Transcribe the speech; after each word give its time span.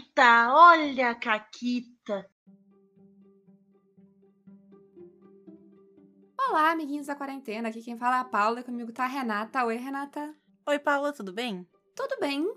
Caquita, 0.00 0.54
olha 0.54 1.10
a 1.10 1.14
Caquita. 1.14 2.26
Olá, 6.38 6.70
amiguinhos 6.70 7.06
da 7.06 7.14
quarentena. 7.14 7.68
Aqui 7.68 7.82
quem 7.82 7.98
fala 7.98 8.16
é 8.16 8.20
a 8.20 8.24
Paula 8.24 8.60
e 8.60 8.64
comigo 8.64 8.92
tá 8.92 9.04
a 9.04 9.08
Renata. 9.08 9.64
Oi, 9.64 9.76
Renata. 9.76 10.34
Oi, 10.66 10.78
Paula, 10.78 11.12
tudo 11.12 11.32
bem? 11.32 11.68
Tudo 11.94 12.16
bem. 12.18 12.50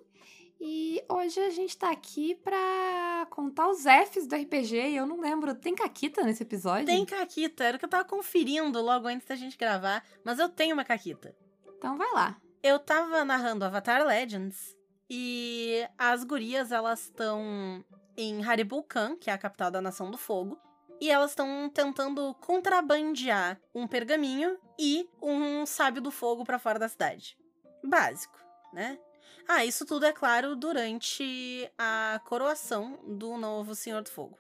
E 0.59 1.03
hoje 1.09 1.39
a 1.41 1.49
gente 1.49 1.77
tá 1.77 1.91
aqui 1.91 2.35
pra 2.35 3.27
contar 3.29 3.67
os 3.67 3.83
Fs 3.83 4.25
do 4.25 4.35
RPG 4.35 4.91
e 4.91 4.95
eu 4.95 5.05
não 5.05 5.19
lembro. 5.19 5.53
Tem 5.53 5.75
Caquita 5.75 6.23
nesse 6.23 6.43
episódio? 6.43 6.85
Tem 6.85 7.05
Caquita, 7.05 7.65
era 7.65 7.75
o 7.75 7.79
que 7.79 7.85
eu 7.85 7.89
tava 7.89 8.05
conferindo 8.05 8.81
logo 8.81 9.07
antes 9.07 9.27
da 9.27 9.35
gente 9.35 9.57
gravar, 9.57 10.03
mas 10.23 10.39
eu 10.39 10.47
tenho 10.47 10.73
uma 10.75 10.85
Caquita. 10.85 11.35
Então 11.77 11.97
vai 11.97 12.11
lá. 12.13 12.39
Eu 12.61 12.79
tava 12.79 13.25
narrando 13.25 13.65
Avatar 13.65 14.05
Legends 14.05 14.77
e 15.15 15.87
as 15.95 16.23
gurias, 16.23 16.71
elas 16.71 17.03
estão 17.03 17.85
em 18.17 18.43
Haribulkan, 18.43 19.15
que 19.15 19.29
é 19.29 19.33
a 19.33 19.37
capital 19.37 19.69
da 19.69 19.79
Nação 19.79 20.09
do 20.09 20.17
Fogo, 20.17 20.59
e 20.99 21.07
elas 21.07 21.31
estão 21.31 21.69
tentando 21.69 22.33
contrabandear 22.41 23.61
um 23.75 23.87
pergaminho 23.87 24.57
e 24.79 25.07
um 25.21 25.67
sábio 25.67 26.01
do 26.01 26.09
fogo 26.09 26.43
para 26.43 26.57
fora 26.57 26.79
da 26.79 26.89
cidade. 26.89 27.37
Básico, 27.83 28.39
né? 28.73 28.97
Ah, 29.47 29.63
isso 29.63 29.85
tudo 29.85 30.07
é 30.07 30.11
claro 30.11 30.55
durante 30.55 31.71
a 31.77 32.19
coroação 32.25 32.99
do 33.05 33.37
novo 33.37 33.75
Senhor 33.75 34.01
do 34.01 34.09
Fogo. 34.09 34.39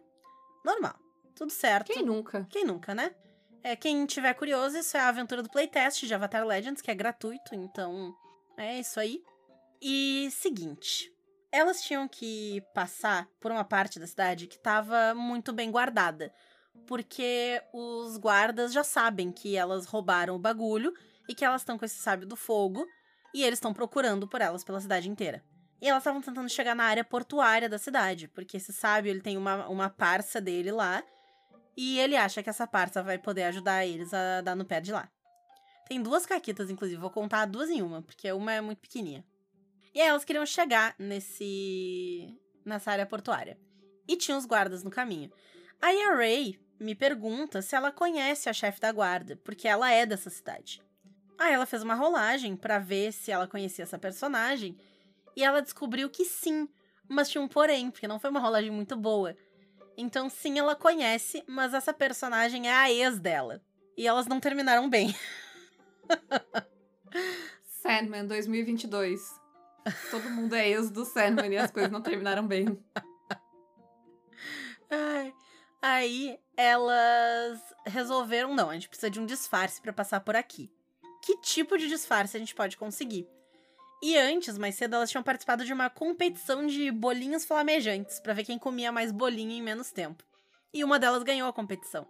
Normal, 0.65 0.95
tudo 1.35 1.51
certo. 1.51 1.93
Quem 1.93 2.03
nunca? 2.03 2.47
Quem 2.49 2.65
nunca, 2.65 2.95
né? 2.95 3.13
É, 3.61 3.75
quem 3.75 4.07
tiver 4.07 4.33
curioso, 4.33 4.75
isso 4.75 4.97
é 4.97 5.01
a 5.01 5.09
aventura 5.09 5.43
do 5.43 5.51
playtest 5.51 6.03
de 6.03 6.13
Avatar 6.15 6.43
Legends, 6.47 6.81
que 6.81 6.89
é 6.89 6.95
gratuito, 6.95 7.53
então 7.53 8.15
é 8.57 8.79
isso 8.79 8.99
aí. 8.99 9.21
E 9.85 10.29
seguinte, 10.31 11.13
elas 11.51 11.81
tinham 11.81 12.07
que 12.07 12.63
passar 12.73 13.27
por 13.41 13.51
uma 13.51 13.65
parte 13.65 13.99
da 13.99 14.07
cidade 14.07 14.47
que 14.47 14.55
estava 14.55 15.13
muito 15.13 15.51
bem 15.51 15.69
guardada, 15.69 16.33
porque 16.87 17.61
os 17.73 18.15
guardas 18.15 18.71
já 18.71 18.81
sabem 18.81 19.29
que 19.29 19.57
elas 19.57 19.85
roubaram 19.85 20.37
o 20.37 20.39
bagulho 20.39 20.93
e 21.27 21.35
que 21.35 21.43
elas 21.43 21.63
estão 21.63 21.77
com 21.77 21.83
esse 21.83 21.97
sábio 21.97 22.25
do 22.25 22.37
fogo 22.37 22.87
e 23.33 23.43
eles 23.43 23.57
estão 23.57 23.73
procurando 23.73 24.25
por 24.25 24.39
elas 24.39 24.63
pela 24.63 24.79
cidade 24.79 25.09
inteira. 25.09 25.43
E 25.81 25.89
elas 25.89 25.99
estavam 25.99 26.21
tentando 26.21 26.47
chegar 26.47 26.77
na 26.77 26.85
área 26.85 27.03
portuária 27.03 27.67
da 27.67 27.77
cidade, 27.77 28.29
porque 28.29 28.55
esse 28.55 28.71
sábio 28.71 29.09
ele 29.09 29.19
tem 29.19 29.35
uma, 29.35 29.67
uma 29.67 29.89
parça 29.89 30.39
dele 30.39 30.71
lá 30.71 31.03
e 31.75 31.99
ele 31.99 32.15
acha 32.15 32.41
que 32.41 32.49
essa 32.49 32.65
parça 32.65 33.03
vai 33.03 33.17
poder 33.17 33.43
ajudar 33.43 33.85
eles 33.85 34.13
a 34.13 34.39
dar 34.39 34.55
no 34.55 34.63
pé 34.63 34.79
de 34.79 34.93
lá. 34.93 35.09
Tem 35.89 36.01
duas 36.01 36.25
caquitas, 36.25 36.69
inclusive, 36.69 37.01
vou 37.01 37.09
contar 37.09 37.45
duas 37.47 37.69
em 37.69 37.81
uma, 37.81 38.01
porque 38.01 38.31
uma 38.31 38.53
é 38.53 38.61
muito 38.61 38.79
pequenininha. 38.79 39.25
E 39.93 40.01
aí 40.01 40.07
elas 40.07 40.25
queriam 40.25 40.45
chegar 40.45 40.95
nesse 40.97 42.35
nessa 42.65 42.91
área 42.91 43.05
portuária. 43.05 43.57
E 44.07 44.15
tinha 44.15 44.37
os 44.37 44.45
guardas 44.45 44.83
no 44.83 44.89
caminho. 44.89 45.31
Aí 45.81 46.01
a 46.01 46.15
Ray 46.15 46.59
me 46.79 46.95
pergunta 46.95 47.61
se 47.61 47.75
ela 47.75 47.91
conhece 47.91 48.49
a 48.49 48.53
chefe 48.53 48.79
da 48.79 48.91
guarda, 48.91 49.35
porque 49.43 49.67
ela 49.67 49.91
é 49.91 50.05
dessa 50.05 50.29
cidade. 50.29 50.81
Aí 51.37 51.53
ela 51.53 51.65
fez 51.65 51.83
uma 51.83 51.95
rolagem 51.95 52.55
para 52.55 52.79
ver 52.79 53.11
se 53.11 53.31
ela 53.31 53.47
conhecia 53.47 53.83
essa 53.83 53.99
personagem 53.99 54.77
e 55.35 55.43
ela 55.43 55.61
descobriu 55.61 56.09
que 56.09 56.25
sim, 56.25 56.69
mas 57.07 57.29
tinha 57.29 57.41
um 57.41 57.47
porém, 57.47 57.91
porque 57.91 58.07
não 58.07 58.19
foi 58.19 58.29
uma 58.29 58.39
rolagem 58.39 58.71
muito 58.71 58.95
boa. 58.95 59.35
Então 59.97 60.29
sim, 60.29 60.57
ela 60.57 60.75
conhece, 60.75 61.43
mas 61.47 61.73
essa 61.73 61.93
personagem 61.93 62.67
é 62.67 62.73
a 62.73 62.91
ex 62.91 63.19
dela. 63.19 63.61
E 63.95 64.07
elas 64.07 64.25
não 64.25 64.39
terminaram 64.39 64.89
bem. 64.89 65.15
Sandman 67.81 68.25
2022. 68.25 69.42
Todo 70.09 70.29
mundo 70.29 70.55
é 70.55 70.69
ex 70.69 70.89
do 70.89 71.05
Sandman 71.05 71.53
e 71.53 71.57
as 71.57 71.71
coisas 71.71 71.91
não 71.91 72.01
terminaram 72.01 72.47
bem. 72.47 72.79
Ai. 74.89 75.33
Aí 75.81 76.39
elas 76.55 77.59
resolveram, 77.85 78.55
não, 78.55 78.69
a 78.69 78.73
gente 78.73 78.87
precisa 78.87 79.09
de 79.09 79.19
um 79.19 79.25
disfarce 79.25 79.81
para 79.81 79.91
passar 79.91 80.21
por 80.21 80.35
aqui. 80.35 80.71
Que 81.21 81.37
tipo 81.41 81.77
de 81.77 81.87
disfarce 81.87 82.37
a 82.37 82.39
gente 82.39 82.55
pode 82.55 82.77
conseguir? 82.77 83.27
E 84.01 84.17
antes, 84.17 84.57
mais 84.57 84.75
cedo, 84.75 84.95
elas 84.95 85.09
tinham 85.09 85.23
participado 85.23 85.63
de 85.63 85.71
uma 85.71 85.89
competição 85.89 86.67
de 86.67 86.91
bolinhos 86.91 87.45
flamejantes 87.45 88.19
para 88.19 88.33
ver 88.33 88.43
quem 88.43 88.59
comia 88.59 88.91
mais 88.91 89.11
bolinho 89.11 89.51
em 89.51 89.61
menos 89.61 89.91
tempo. 89.91 90.23
E 90.73 90.83
uma 90.83 90.99
delas 90.99 91.23
ganhou 91.23 91.47
a 91.47 91.53
competição, 91.53 92.05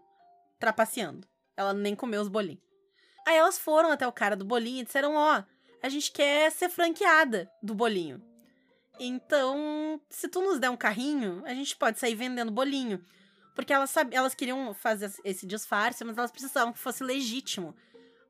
trapaceando. 0.59 1.27
Ela 1.55 1.73
nem 1.73 1.95
comeu 1.95 2.21
os 2.21 2.27
bolinhos. 2.27 2.63
Aí 3.27 3.35
elas 3.35 3.59
foram 3.59 3.91
até 3.91 4.07
o 4.07 4.11
cara 4.11 4.35
do 4.35 4.43
bolinho 4.43 4.81
e 4.81 4.85
disseram: 4.85 5.15
Ó, 5.15 5.39
oh, 5.39 5.43
a 5.83 5.89
gente 5.89 6.13
quer 6.13 6.49
ser 6.49 6.69
franqueada 6.69 7.51
do 7.61 7.75
bolinho. 7.75 8.23
Então, 8.97 9.99
se 10.09 10.29
tu 10.29 10.41
nos 10.41 10.57
der 10.57 10.69
um 10.69 10.77
carrinho, 10.77 11.43
a 11.45 11.53
gente 11.53 11.75
pode 11.75 11.99
sair 11.99 12.15
vendendo 12.15 12.51
bolinho. 12.51 13.03
Porque 13.53 13.73
elas, 13.73 13.93
elas 14.11 14.33
queriam 14.33 14.73
fazer 14.73 15.11
esse 15.25 15.45
disfarce, 15.45 16.05
mas 16.05 16.17
elas 16.17 16.31
precisavam 16.31 16.71
que 16.71 16.79
fosse 16.79 17.03
legítimo. 17.03 17.75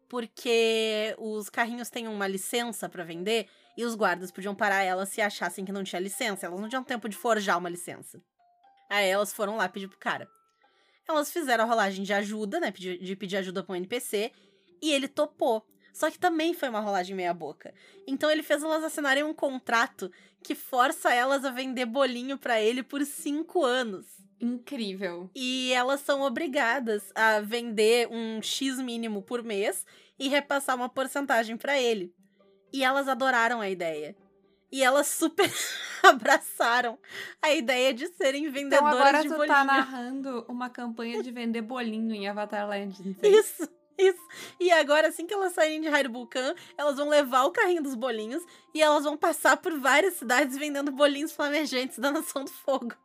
Porque 0.09 1.15
os 1.19 1.47
carrinhos 1.47 1.91
têm 1.91 2.07
uma 2.07 2.27
licença 2.27 2.89
para 2.89 3.03
vender 3.03 3.47
e 3.77 3.85
os 3.85 3.93
guardas 3.93 4.31
podiam 4.31 4.55
parar 4.55 4.81
elas 4.81 5.09
se 5.09 5.21
achassem 5.21 5.63
que 5.63 5.71
não 5.71 5.83
tinha 5.83 5.99
licença. 6.01 6.47
Elas 6.47 6.59
não 6.59 6.67
tinham 6.67 6.83
tempo 6.83 7.07
de 7.07 7.15
forjar 7.15 7.59
uma 7.59 7.69
licença. 7.69 8.19
Aí 8.89 9.07
elas 9.07 9.31
foram 9.31 9.57
lá 9.57 9.69
pedir 9.69 9.87
pro 9.87 9.99
cara. 9.99 10.27
Elas 11.07 11.31
fizeram 11.31 11.65
a 11.65 11.67
rolagem 11.67 12.03
de 12.03 12.13
ajuda, 12.13 12.59
né? 12.59 12.71
De 12.71 13.15
pedir 13.15 13.37
ajuda 13.37 13.63
pra 13.63 13.73
um 13.73 13.75
NPC. 13.75 14.31
E 14.81 14.91
ele 14.91 15.07
topou. 15.07 15.63
Só 15.93 16.09
que 16.09 16.17
também 16.17 16.53
foi 16.53 16.69
uma 16.69 16.79
rolagem 16.79 17.15
meia-boca. 17.15 17.73
Então 18.07 18.29
ele 18.29 18.41
fez 18.41 18.63
elas 18.63 18.83
assinarem 18.83 19.23
um 19.23 19.33
contrato 19.33 20.11
que 20.43 20.55
força 20.55 21.13
elas 21.13 21.45
a 21.45 21.51
vender 21.51 21.85
bolinho 21.85 22.37
para 22.37 22.59
ele 22.59 22.81
por 22.81 23.05
cinco 23.05 23.63
anos. 23.63 24.05
Incrível. 24.41 25.29
E 25.33 25.71
elas 25.71 26.01
são 26.01 26.21
obrigadas 26.21 27.03
a 27.15 27.39
vender 27.39 28.09
um 28.11 28.41
X 28.41 28.77
mínimo 28.79 29.21
por 29.21 29.43
mês 29.43 29.85
e 30.19 30.27
repassar 30.27 30.75
uma 30.75 30.89
porcentagem 30.89 31.55
para 31.55 31.79
ele. 31.79 32.13
E 32.73 32.83
elas 32.83 33.07
adoraram 33.07 33.61
a 33.61 33.69
ideia. 33.69 34.15
E 34.71 34.83
elas 34.83 35.07
super 35.07 35.49
abraçaram 36.01 36.97
a 37.39 37.53
ideia 37.53 37.93
de 37.93 38.07
serem 38.07 38.49
vendedoras 38.49 38.87
então 38.87 38.87
agora 38.87 39.21
de 39.21 39.29
tu 39.29 39.35
bolinho. 39.35 39.55
tá 39.55 39.63
narrando 39.63 40.43
uma 40.49 40.69
campanha 40.69 41.21
de 41.21 41.31
vender 41.31 41.61
bolinho 41.61 42.13
em 42.15 42.27
Avatar 42.27 42.67
Legends. 42.67 43.15
Isso. 43.21 43.69
Isso. 43.97 44.21
E 44.59 44.71
agora, 44.71 45.07
assim 45.07 45.25
que 45.25 45.33
elas 45.33 45.53
saírem 45.53 45.81
de 45.81 45.87
Hyrule 45.87 46.27
elas 46.77 46.97
vão 46.97 47.09
levar 47.09 47.43
o 47.43 47.51
carrinho 47.51 47.83
dos 47.83 47.95
bolinhos 47.95 48.43
e 48.73 48.81
elas 48.81 49.03
vão 49.03 49.15
passar 49.17 49.57
por 49.57 49.79
várias 49.79 50.15
cidades 50.15 50.57
vendendo 50.57 50.91
bolinhos 50.91 51.31
flamejantes 51.31 51.99
da 51.99 52.11
Nação 52.11 52.43
do 52.43 52.51
Fogo. 52.51 52.95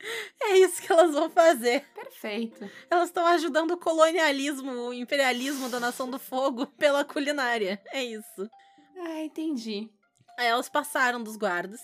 É 0.40 0.56
isso 0.58 0.80
que 0.80 0.92
elas 0.92 1.12
vão 1.12 1.28
fazer. 1.28 1.84
Perfeito. 1.92 2.70
Elas 2.88 3.08
estão 3.08 3.26
ajudando 3.26 3.72
o 3.72 3.76
colonialismo, 3.76 4.70
o 4.70 4.94
imperialismo 4.94 5.68
da 5.68 5.80
Nação 5.80 6.08
do 6.08 6.20
Fogo 6.20 6.66
pela 6.66 7.04
culinária. 7.04 7.82
É 7.92 8.04
isso. 8.04 8.48
Ah, 8.96 9.22
entendi. 9.22 9.90
Aí 10.38 10.46
elas 10.46 10.68
passaram 10.68 11.20
dos 11.20 11.36
guardas. 11.36 11.80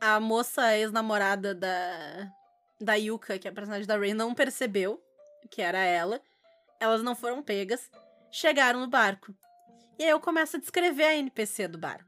A 0.00 0.18
moça 0.18 0.76
ex-namorada 0.76 1.54
da, 1.54 2.28
da 2.80 2.94
Yuka, 2.94 3.38
que 3.38 3.46
é 3.46 3.50
a 3.50 3.54
personagem 3.54 3.86
da 3.86 3.96
Rey, 3.96 4.14
não 4.14 4.34
percebeu 4.34 5.00
que 5.48 5.62
era 5.62 5.78
ela. 5.78 6.20
Elas 6.80 7.02
não 7.02 7.14
foram 7.14 7.42
pegas. 7.42 7.90
Chegaram 8.30 8.80
no 8.80 8.88
barco. 8.88 9.34
E 9.98 10.04
aí 10.04 10.10
eu 10.10 10.20
começo 10.20 10.56
a 10.56 10.60
descrever 10.60 11.04
a 11.04 11.16
NPC 11.16 11.68
do 11.68 11.78
bar. 11.78 12.06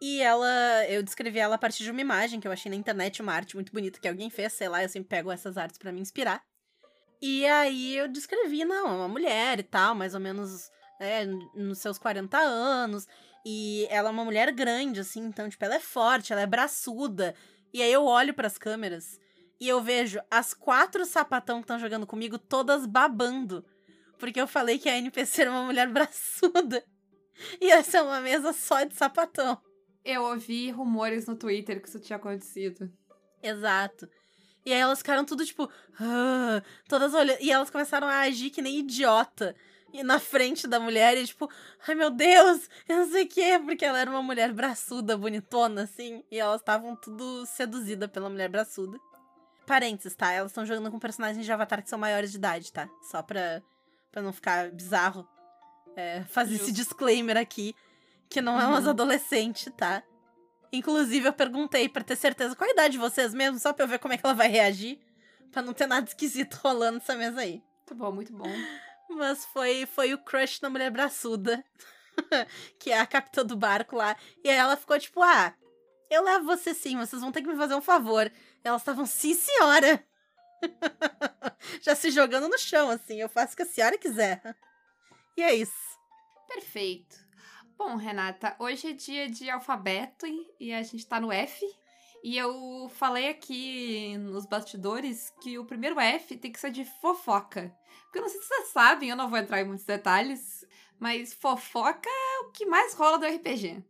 E 0.00 0.20
ela, 0.20 0.86
eu 0.88 1.02
descrevi 1.02 1.38
ela 1.38 1.56
a 1.56 1.58
partir 1.58 1.82
de 1.84 1.90
uma 1.90 2.00
imagem 2.00 2.40
que 2.40 2.46
eu 2.46 2.52
achei 2.52 2.70
na 2.70 2.76
internet, 2.76 3.20
uma 3.20 3.32
arte 3.32 3.54
muito 3.54 3.72
bonita 3.72 3.98
que 4.00 4.06
alguém 4.06 4.30
fez, 4.30 4.52
sei 4.52 4.68
lá, 4.68 4.82
eu 4.82 4.88
sempre 4.88 5.08
pego 5.08 5.30
essas 5.30 5.56
artes 5.56 5.78
para 5.78 5.92
me 5.92 6.00
inspirar. 6.00 6.42
E 7.20 7.44
aí 7.46 7.96
eu 7.96 8.06
descrevi, 8.06 8.64
não, 8.64 8.86
é 8.88 8.92
uma 8.92 9.08
mulher 9.08 9.58
e 9.58 9.64
tal, 9.64 9.94
mais 9.94 10.14
ou 10.14 10.20
menos 10.20 10.70
é, 11.00 11.24
nos 11.54 11.78
seus 11.78 11.98
40 11.98 12.38
anos. 12.38 13.08
E 13.44 13.86
ela 13.90 14.08
é 14.08 14.12
uma 14.12 14.24
mulher 14.24 14.52
grande, 14.52 15.00
assim, 15.00 15.24
então, 15.24 15.48
tipo, 15.48 15.64
ela 15.64 15.74
é 15.74 15.80
forte, 15.80 16.32
ela 16.32 16.42
é 16.42 16.46
braçuda. 16.46 17.34
E 17.72 17.82
aí 17.82 17.92
eu 17.92 18.04
olho 18.04 18.34
para 18.34 18.46
as 18.46 18.56
câmeras 18.56 19.18
e 19.60 19.68
eu 19.68 19.80
vejo 19.80 20.20
as 20.30 20.54
quatro 20.54 21.04
sapatão 21.04 21.58
que 21.58 21.64
estão 21.64 21.78
jogando 21.78 22.06
comigo 22.06 22.38
todas 22.38 22.86
babando. 22.86 23.64
Porque 24.18 24.40
eu 24.40 24.46
falei 24.46 24.78
que 24.78 24.88
a 24.88 24.96
NPC 24.96 25.42
era 25.42 25.50
uma 25.50 25.64
mulher 25.64 25.88
braçuda. 25.92 26.84
E 27.60 27.70
essa 27.70 27.98
é 27.98 28.02
uma 28.02 28.20
mesa 28.20 28.52
só 28.52 28.84
de 28.84 28.94
sapatão. 28.94 29.60
Eu 30.04 30.22
ouvi 30.24 30.70
rumores 30.70 31.26
no 31.26 31.36
Twitter 31.36 31.80
que 31.80 31.88
isso 31.88 32.00
tinha 32.00 32.16
acontecido. 32.16 32.90
Exato. 33.42 34.08
E 34.64 34.72
aí 34.72 34.78
elas 34.78 34.98
ficaram 34.98 35.24
tudo 35.24 35.44
tipo. 35.44 35.70
Ah", 36.00 36.62
todas 36.88 37.14
olhando. 37.14 37.40
E 37.40 37.50
elas 37.50 37.70
começaram 37.70 38.08
a 38.08 38.20
agir 38.20 38.50
que 38.50 38.62
nem 38.62 38.78
idiota. 38.78 39.54
E 39.92 40.02
na 40.02 40.18
frente 40.18 40.66
da 40.66 40.78
mulher, 40.78 41.16
e 41.16 41.26
tipo, 41.26 41.50
ai 41.86 41.94
meu 41.94 42.10
Deus, 42.10 42.68
eu 42.86 42.98
não 42.98 43.10
sei 43.10 43.24
o 43.24 43.28
quê, 43.28 43.58
porque 43.64 43.84
ela 43.84 43.98
era 43.98 44.10
uma 44.10 44.22
mulher 44.22 44.52
braçuda, 44.52 45.16
bonitona, 45.16 45.84
assim. 45.84 46.22
E 46.30 46.38
elas 46.38 46.60
estavam 46.60 46.94
tudo 46.94 47.46
seduzidas 47.46 48.10
pela 48.10 48.28
mulher 48.28 48.50
braçuda. 48.50 48.98
Parênteses, 49.66 50.14
tá? 50.14 50.30
Elas 50.30 50.50
estão 50.50 50.66
jogando 50.66 50.90
com 50.90 50.98
personagens 50.98 51.44
de 51.44 51.52
Avatar 51.52 51.82
que 51.82 51.88
são 51.88 51.98
maiores 51.98 52.30
de 52.30 52.36
idade, 52.36 52.70
tá? 52.70 52.88
Só 53.10 53.22
pra, 53.22 53.62
pra 54.18 54.22
não 54.22 54.32
ficar 54.32 54.70
bizarro. 54.70 55.26
É, 55.96 56.22
fazer 56.24 56.52
Justo. 56.52 56.64
esse 56.64 56.72
disclaimer 56.72 57.36
aqui 57.36 57.74
que 58.28 58.40
não 58.40 58.60
é 58.60 58.66
umas 58.66 58.84
uhum. 58.84 58.90
adolescentes, 58.90 59.72
tá? 59.76 60.02
Inclusive, 60.72 61.26
eu 61.26 61.32
perguntei 61.32 61.88
pra 61.88 62.04
ter 62.04 62.14
certeza 62.14 62.54
qual 62.54 62.68
a 62.68 62.72
idade 62.72 62.92
de 62.92 62.98
vocês 62.98 63.32
mesmo, 63.32 63.58
só 63.58 63.72
pra 63.72 63.84
eu 63.84 63.88
ver 63.88 63.98
como 63.98 64.12
é 64.12 64.18
que 64.18 64.26
ela 64.26 64.34
vai 64.34 64.48
reagir. 64.48 64.98
Pra 65.50 65.62
não 65.62 65.72
ter 65.72 65.86
nada 65.86 66.06
esquisito 66.06 66.54
rolando 66.62 66.98
nessa 66.98 67.16
mesa 67.16 67.40
aí. 67.40 67.62
Muito 67.78 67.94
bom, 67.94 68.12
muito 68.12 68.32
bom. 68.32 68.50
Mas 69.08 69.46
foi, 69.46 69.86
foi 69.86 70.12
o 70.12 70.18
crush 70.18 70.60
da 70.60 70.68
mulher 70.68 70.90
braçuda, 70.90 71.64
que 72.78 72.90
é 72.90 73.00
a 73.00 73.06
capitã 73.06 73.44
do 73.44 73.56
barco 73.56 73.96
lá. 73.96 74.14
E 74.44 74.50
aí 74.50 74.56
ela 74.56 74.76
ficou 74.76 74.98
tipo, 74.98 75.22
ah, 75.22 75.54
eu 76.10 76.22
levo 76.22 76.44
você 76.44 76.74
sim, 76.74 76.98
vocês 76.98 77.22
vão 77.22 77.32
ter 77.32 77.40
que 77.40 77.48
me 77.48 77.56
fazer 77.56 77.74
um 77.74 77.80
favor. 77.80 78.26
E 78.26 78.68
elas 78.68 78.82
estavam, 78.82 79.06
sim, 79.06 79.32
senhora. 79.32 80.04
Já 81.82 81.94
se 81.94 82.10
jogando 82.10 82.48
no 82.48 82.58
chão, 82.58 82.90
assim, 82.90 83.20
eu 83.20 83.28
faço 83.28 83.54
o 83.54 83.56
que 83.56 83.62
a 83.62 83.66
senhora 83.66 83.98
quiser. 83.98 84.42
E 85.36 85.42
é 85.42 85.54
isso. 85.54 85.96
Perfeito. 86.48 87.16
Bom, 87.76 87.94
Renata, 87.94 88.56
hoje 88.58 88.88
é 88.88 88.92
dia 88.92 89.30
de 89.30 89.48
alfabeto 89.48 90.26
e 90.58 90.72
a 90.72 90.82
gente 90.82 91.06
tá 91.06 91.20
no 91.20 91.30
F. 91.30 91.64
E 92.24 92.36
eu 92.36 92.90
falei 92.94 93.28
aqui 93.28 94.18
nos 94.18 94.46
bastidores 94.46 95.32
que 95.40 95.56
o 95.56 95.64
primeiro 95.64 96.00
F 96.00 96.36
tem 96.36 96.50
que 96.50 96.58
ser 96.58 96.72
de 96.72 96.84
fofoca. 96.84 97.72
Porque 98.02 98.18
eu 98.18 98.22
não 98.22 98.28
sei 98.28 98.40
se 98.40 98.48
vocês 98.48 98.68
sabem, 98.68 99.10
eu 99.10 99.16
não 99.16 99.28
vou 99.30 99.38
entrar 99.38 99.60
em 99.60 99.64
muitos 99.64 99.84
detalhes, 99.84 100.66
mas 100.98 101.32
fofoca 101.32 102.08
é 102.10 102.40
o 102.40 102.50
que 102.50 102.66
mais 102.66 102.94
rola 102.94 103.18
do 103.18 103.26
RPG. 103.26 103.84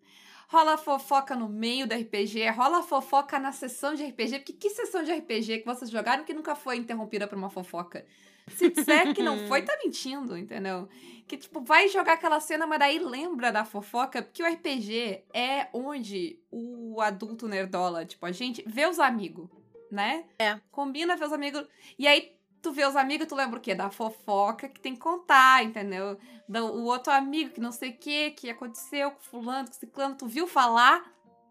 Rola 0.50 0.78
fofoca 0.78 1.36
no 1.36 1.46
meio 1.46 1.86
do 1.86 1.94
RPG, 1.94 2.48
rola 2.48 2.82
fofoca 2.82 3.38
na 3.38 3.52
sessão 3.52 3.94
de 3.94 4.02
RPG, 4.04 4.38
porque 4.38 4.54
que 4.54 4.70
sessão 4.70 5.02
de 5.02 5.12
RPG 5.12 5.58
que 5.58 5.66
vocês 5.66 5.90
jogaram 5.90 6.24
que 6.24 6.32
nunca 6.32 6.54
foi 6.54 6.76
interrompida 6.76 7.28
por 7.28 7.36
uma 7.36 7.50
fofoca? 7.50 8.06
Se 8.48 8.70
disser 8.70 9.14
que 9.14 9.22
não 9.22 9.46
foi, 9.46 9.60
tá 9.60 9.76
mentindo, 9.84 10.34
entendeu? 10.34 10.88
Que, 11.26 11.36
tipo, 11.36 11.60
vai 11.60 11.86
jogar 11.88 12.14
aquela 12.14 12.40
cena, 12.40 12.66
mas 12.66 12.78
daí 12.78 12.98
lembra 12.98 13.52
da 13.52 13.62
fofoca, 13.62 14.22
porque 14.22 14.42
o 14.42 14.46
RPG 14.50 15.22
é 15.34 15.68
onde 15.74 16.40
o 16.50 16.98
adulto 17.02 17.46
nerdola, 17.46 18.06
tipo, 18.06 18.24
a 18.24 18.32
gente 18.32 18.64
vê 18.66 18.86
os 18.86 18.98
amigos, 18.98 19.50
né? 19.90 20.24
É. 20.38 20.58
Combina 20.70 21.14
ver 21.14 21.26
os 21.26 21.32
amigos. 21.34 21.66
E 21.98 22.08
aí 22.08 22.37
tu 22.62 22.72
vê 22.72 22.84
os 22.84 22.96
amigos, 22.96 23.26
tu 23.26 23.34
lembra 23.34 23.58
o 23.58 23.62
quê? 23.62 23.74
Da 23.74 23.90
fofoca 23.90 24.68
que 24.68 24.80
tem 24.80 24.94
que 24.94 25.00
contar, 25.00 25.64
entendeu? 25.64 26.18
Do, 26.48 26.64
o 26.66 26.84
outro 26.84 27.12
amigo 27.12 27.52
que 27.52 27.60
não 27.60 27.72
sei 27.72 27.90
o 27.90 27.98
quê, 27.98 28.30
que 28.30 28.50
aconteceu 28.50 29.10
com 29.10 29.20
fulano, 29.20 29.68
com 29.68 29.74
ciclano, 29.74 30.16
tu 30.16 30.26
viu 30.26 30.46
falar, 30.46 31.04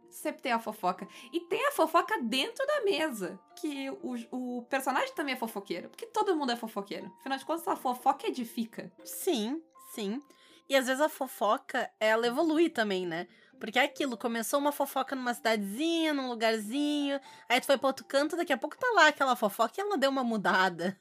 sempre 0.09 0.41
tem 0.41 0.51
a 0.51 0.59
fofoca. 0.59 1.07
E 1.31 1.39
tem 1.41 1.67
a 1.67 1.71
fofoca 1.71 2.19
dentro 2.21 2.65
da 2.65 2.81
mesa, 2.83 3.39
que 3.55 3.89
o, 4.01 4.15
o 4.31 4.61
personagem 4.63 5.13
também 5.13 5.35
é 5.35 5.37
fofoqueiro, 5.37 5.89
porque 5.89 6.05
todo 6.07 6.35
mundo 6.35 6.51
é 6.51 6.55
fofoqueiro. 6.55 7.11
Afinal 7.19 7.37
de 7.37 7.45
contas, 7.45 7.67
a 7.67 7.75
fofoca 7.75 8.27
edifica. 8.27 8.91
Sim, 9.03 9.61
sim. 9.91 10.21
E 10.69 10.75
às 10.75 10.87
vezes 10.87 11.01
a 11.01 11.07
fofoca, 11.07 11.89
ela 11.99 12.27
evolui 12.27 12.69
também, 12.69 13.05
né? 13.05 13.27
Porque 13.59 13.79
é 13.79 13.83
aquilo, 13.83 14.17
começou 14.17 14.59
uma 14.59 14.71
fofoca 14.71 15.15
numa 15.15 15.33
cidadezinha, 15.33 16.13
num 16.13 16.29
lugarzinho, 16.29 17.19
aí 17.49 17.59
tu 17.59 17.65
foi 17.65 17.77
pra 17.77 17.87
outro 17.87 18.05
canto, 18.05 18.37
daqui 18.37 18.53
a 18.53 18.57
pouco 18.57 18.77
tá 18.77 18.87
lá 18.93 19.07
aquela 19.07 19.35
fofoca 19.35 19.73
e 19.77 19.81
ela 19.81 19.97
deu 19.97 20.09
uma 20.09 20.23
mudada. 20.23 20.99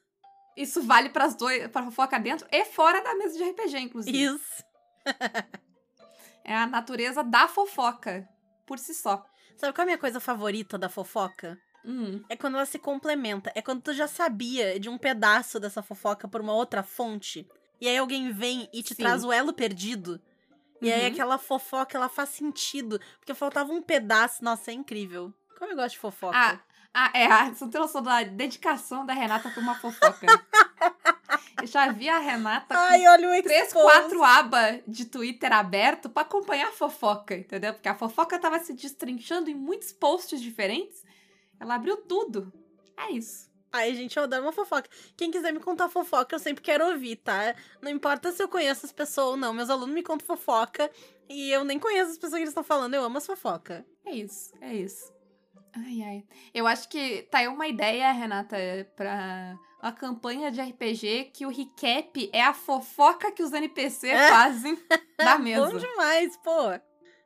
Isso 0.57 0.83
vale 0.83 1.11
para 1.11 1.27
as 1.27 1.35
dois, 1.35 1.69
para 1.69 1.85
fofoca 1.85 2.19
dentro 2.19 2.47
e 2.51 2.65
fora 2.65 3.03
da 3.03 3.15
mesa 3.15 3.37
de 3.37 3.45
RPG, 3.45 3.79
inclusive. 3.79 4.25
Isso. 4.25 4.65
é 6.43 6.55
a 6.55 6.67
natureza 6.67 7.23
da 7.23 7.47
fofoca 7.47 8.27
por 8.65 8.79
si 8.79 8.95
só. 8.95 9.25
Sabe 9.57 9.73
qual 9.73 9.83
é 9.83 9.85
a 9.85 9.87
minha 9.87 9.99
coisa 9.99 10.19
favorita 10.19 10.79
da 10.79 10.89
fofoca? 10.89 11.59
Hum. 11.85 12.23
É 12.29 12.37
quando 12.37 12.57
ela 12.57 12.67
se 12.67 12.79
complementa. 12.79 13.53
É 13.55 13.63
quando 13.63 13.83
tu 13.83 13.93
já 13.93 14.09
sabia 14.09 14.81
de 14.81 14.89
um 14.89 14.99
pedaço 14.99 15.61
dessa 15.61 15.83
fofoca 15.83 16.27
por 16.27 16.41
uma 16.41 16.53
outra 16.53 16.83
fonte. 16.83 17.47
E 17.81 17.89
aí 17.89 17.97
alguém 17.97 18.33
vem 18.33 18.69
e 18.73 18.83
te 18.83 18.95
Sim. 18.95 19.03
traz 19.03 19.25
o 19.25 19.33
elo 19.33 19.53
perdido. 19.53 20.21
E 20.81 20.89
uhum. 20.89 20.95
aí 20.95 21.07
aquela 21.07 21.39
fofoca, 21.39 21.97
ela 21.97 22.09
faz 22.09 22.31
sentido. 22.31 23.01
Porque 23.19 23.35
faltava 23.35 23.73
um 23.73 23.83
pedaço. 23.83 24.45
Nossa, 24.45 24.71
é 24.71 24.75
incrível. 24.75 25.33
Como 25.59 25.73
eu 25.73 25.77
gosto 25.77 25.95
de 25.95 25.99
fofoca. 25.99 26.37
Ah, 26.37 26.61
ah 26.93 27.11
é. 27.15 27.51
Você 27.51 27.69
tem 27.69 27.81
noção 27.81 28.03
da 28.03 28.23
dedicação 28.23 29.07
da 29.07 29.15
Renata 29.15 29.51
por 29.51 29.63
uma 29.63 29.75
fofoca. 29.75 30.27
Eu 31.61 31.67
já 31.67 31.91
vi 31.91 32.07
a 32.07 32.19
Renata 32.19 32.77
Ai, 32.77 33.01
com 33.01 33.09
olha 33.09 33.41
o 33.41 33.43
três, 33.43 33.73
quatro 33.73 34.23
abas 34.23 34.83
de 34.87 35.07
Twitter 35.07 35.51
aberto 35.53 36.09
para 36.09 36.23
acompanhar 36.23 36.69
a 36.69 36.73
fofoca, 36.73 37.35
entendeu? 37.35 37.73
Porque 37.73 37.89
a 37.89 37.95
fofoca 37.95 38.39
tava 38.39 38.59
se 38.59 38.75
destrinchando 38.75 39.49
em 39.49 39.55
muitos 39.55 39.91
posts 39.91 40.41
diferentes. 40.41 41.03
Ela 41.59 41.77
abriu 41.77 41.97
tudo. 41.97 42.53
É 42.97 43.11
isso. 43.11 43.51
Ai, 43.73 43.95
gente, 43.95 44.17
eu 44.17 44.23
adoro 44.23 44.43
uma 44.43 44.53
fofoca. 44.53 44.89
Quem 45.17 45.31
quiser 45.31 45.53
me 45.53 45.61
contar 45.61 45.89
fofoca, 45.89 46.35
eu 46.35 46.39
sempre 46.39 46.63
quero 46.63 46.87
ouvir, 46.87 47.17
tá? 47.17 47.55
Não 47.83 47.91
importa 47.91 48.33
se 48.33 48.43
eu 48.43 48.49
conheço 48.49 48.87
as 48.87 48.93
pessoas 48.93 49.29
ou 49.31 49.37
não. 49.37 49.53
Meus 49.53 49.71
alunos 49.71 49.95
me 49.95 50.03
contam 50.03 50.27
fofoca 50.27 50.91
e 51.29 51.51
eu 51.51 51.65
nem 51.65 51.79
conheço 51.79 52.13
as 52.13 52.19
pessoas 52.19 52.35
que 52.35 52.39
eles 52.41 52.51
estão 52.51 52.65
falando. 52.65 52.95
Eu 52.95 53.05
amo 53.05 53.19
as 53.19 53.27
fofoca. 53.27 53.85
É 54.05 54.13
isso, 54.13 54.53
é 54.61 54.75
isso. 54.75 55.13
Ai, 55.75 56.03
ai. 56.03 56.25
Eu 56.55 56.67
acho 56.67 56.89
que 56.89 57.23
tá 57.31 57.39
aí 57.39 57.49
uma 57.49 57.69
ideia, 57.69 58.11
Renata, 58.13 58.57
pra 58.97 59.59
a 59.81 59.93
campanha 59.93 60.51
de 60.51 60.61
RPG 60.61 61.31
que 61.35 61.45
o 61.45 61.51
recap 61.51 62.31
é 62.33 62.43
a 62.43 62.55
fofoca 62.55 63.31
que 63.31 63.43
os 63.43 63.53
NPC 63.53 64.09
é. 64.09 64.29
fazem 64.31 64.79
da 65.19 65.39
mesa. 65.39 65.71
Bom 65.71 65.79
demais, 65.79 66.37
pô. 66.39 66.81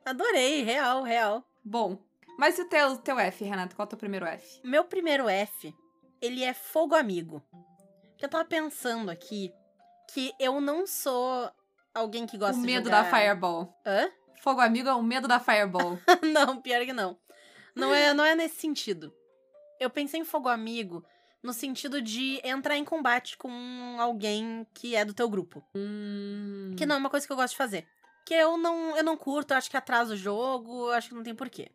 Adorei, 0.05 0.63
real, 0.63 1.03
real. 1.03 1.43
Bom, 1.63 1.97
mas 2.37 2.57
e 2.57 2.61
o 2.61 2.65
teu, 2.65 2.97
teu 2.97 3.19
F, 3.19 3.43
Renato? 3.43 3.75
Qual 3.75 3.83
é 3.83 3.87
o 3.87 3.89
teu 3.89 3.97
primeiro 3.97 4.25
F? 4.25 4.61
Meu 4.63 4.83
primeiro 4.83 5.29
F, 5.29 5.73
ele 6.21 6.43
é 6.43 6.53
fogo 6.53 6.95
amigo. 6.95 7.43
Eu 8.21 8.29
tava 8.29 8.45
pensando 8.45 9.09
aqui 9.09 9.51
que 10.13 10.33
eu 10.39 10.61
não 10.61 10.85
sou 10.85 11.49
alguém 11.93 12.27
que 12.27 12.37
gosta 12.37 12.55
de 12.55 12.59
O 12.59 12.65
medo 12.65 12.85
jogar... 12.85 13.03
da 13.03 13.09
Fireball. 13.09 13.81
Hã? 13.85 14.09
Fogo 14.41 14.61
amigo 14.61 14.89
é 14.89 14.93
o 14.93 15.01
medo 15.01 15.27
da 15.27 15.39
Fireball. 15.39 15.99
não, 16.21 16.61
pior 16.61 16.85
que 16.85 16.93
não. 16.93 17.17
Não 17.75 17.93
é, 17.93 18.13
não 18.13 18.23
é 18.23 18.35
nesse 18.35 18.55
sentido. 18.55 19.13
Eu 19.79 19.89
pensei 19.89 20.19
em 20.19 20.25
fogo 20.25 20.49
amigo 20.49 21.03
no 21.41 21.53
sentido 21.53 22.01
de 22.01 22.39
entrar 22.43 22.77
em 22.77 22.85
combate 22.85 23.37
com 23.37 23.97
alguém 23.99 24.65
que 24.73 24.95
é 24.95 25.03
do 25.03 25.13
teu 25.13 25.27
grupo. 25.27 25.63
Hum. 25.73 26.75
Que 26.77 26.85
não 26.85 26.95
é 26.95 26.99
uma 26.99 27.09
coisa 27.09 27.25
que 27.25 27.31
eu 27.31 27.37
gosto 27.37 27.51
de 27.51 27.57
fazer. 27.57 27.87
Que 28.25 28.35
eu 28.35 28.57
não, 28.57 28.95
eu 28.95 29.03
não 29.03 29.17
curto, 29.17 29.53
acho 29.53 29.69
que 29.69 29.77
atrasa 29.77 30.13
o 30.13 30.17
jogo, 30.17 30.91
acho 30.91 31.09
que 31.09 31.15
não 31.15 31.23
tem 31.23 31.33
porquê. 31.33 31.71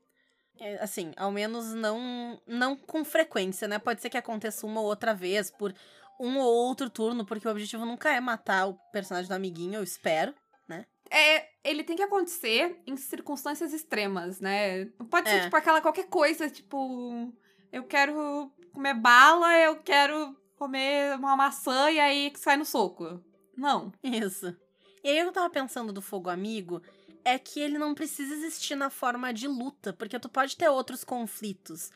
É, 0.58 0.82
assim, 0.82 1.12
ao 1.16 1.30
menos 1.30 1.74
não, 1.74 2.40
não 2.46 2.76
com 2.76 3.04
frequência, 3.04 3.68
né? 3.68 3.78
Pode 3.78 4.00
ser 4.00 4.10
que 4.10 4.16
aconteça 4.16 4.66
uma 4.66 4.80
ou 4.80 4.86
outra 4.86 5.14
vez 5.14 5.50
por 5.50 5.74
um 6.18 6.38
ou 6.38 6.54
outro 6.68 6.88
turno, 6.88 7.26
porque 7.26 7.46
o 7.46 7.50
objetivo 7.50 7.84
nunca 7.84 8.10
é 8.10 8.20
matar 8.20 8.66
o 8.68 8.74
personagem 8.92 9.28
do 9.28 9.34
amiguinho, 9.34 9.74
eu 9.74 9.82
espero, 9.82 10.34
né? 10.66 10.86
É, 11.10 11.48
ele 11.62 11.84
tem 11.84 11.96
que 11.96 12.02
acontecer 12.02 12.80
em 12.86 12.96
circunstâncias 12.96 13.72
extremas, 13.72 14.40
né? 14.40 14.86
Pode 15.10 15.28
ser, 15.28 15.36
é. 15.36 15.40
tipo, 15.44 15.56
aquela 15.56 15.80
qualquer 15.80 16.08
coisa, 16.08 16.48
tipo, 16.48 17.32
eu 17.70 17.84
quero 17.84 18.50
comer 18.72 18.94
bala, 18.94 19.58
eu 19.58 19.76
quero 19.76 20.34
comer 20.56 21.16
uma 21.16 21.36
maçã 21.36 21.90
e 21.90 22.00
aí 22.00 22.30
que 22.30 22.40
sai 22.40 22.56
no 22.56 22.64
soco. 22.64 23.22
Não. 23.56 23.92
Isso. 24.02 24.56
E 25.04 25.08
aí 25.08 25.18
eu 25.18 25.32
tava 25.32 25.48
pensando 25.48 25.92
do 25.92 26.02
fogo 26.02 26.28
amigo 26.28 26.82
é 27.26 27.40
que 27.40 27.58
ele 27.58 27.76
não 27.76 27.92
precisa 27.92 28.32
existir 28.32 28.76
na 28.76 28.88
forma 28.88 29.34
de 29.34 29.48
luta, 29.48 29.92
porque 29.92 30.16
tu 30.16 30.28
pode 30.28 30.56
ter 30.56 30.68
outros 30.68 31.02
conflitos 31.02 31.90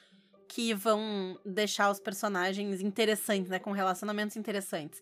que 0.48 0.74
vão 0.74 1.38
deixar 1.46 1.88
os 1.88 2.00
personagens 2.00 2.80
interessantes, 2.80 3.48
né, 3.48 3.60
com 3.60 3.70
relacionamentos 3.70 4.36
interessantes. 4.36 5.00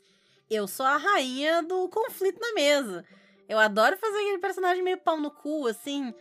Eu 0.50 0.68
sou 0.68 0.84
a 0.84 0.98
rainha 0.98 1.62
do 1.62 1.88
conflito 1.88 2.38
na 2.38 2.52
mesa. 2.52 3.06
Eu 3.48 3.58
adoro 3.58 3.96
fazer 3.96 4.18
aquele 4.18 4.38
personagem 4.38 4.84
meio 4.84 4.98
pau 4.98 5.18
no 5.18 5.30
cu, 5.30 5.66
assim, 5.66 6.12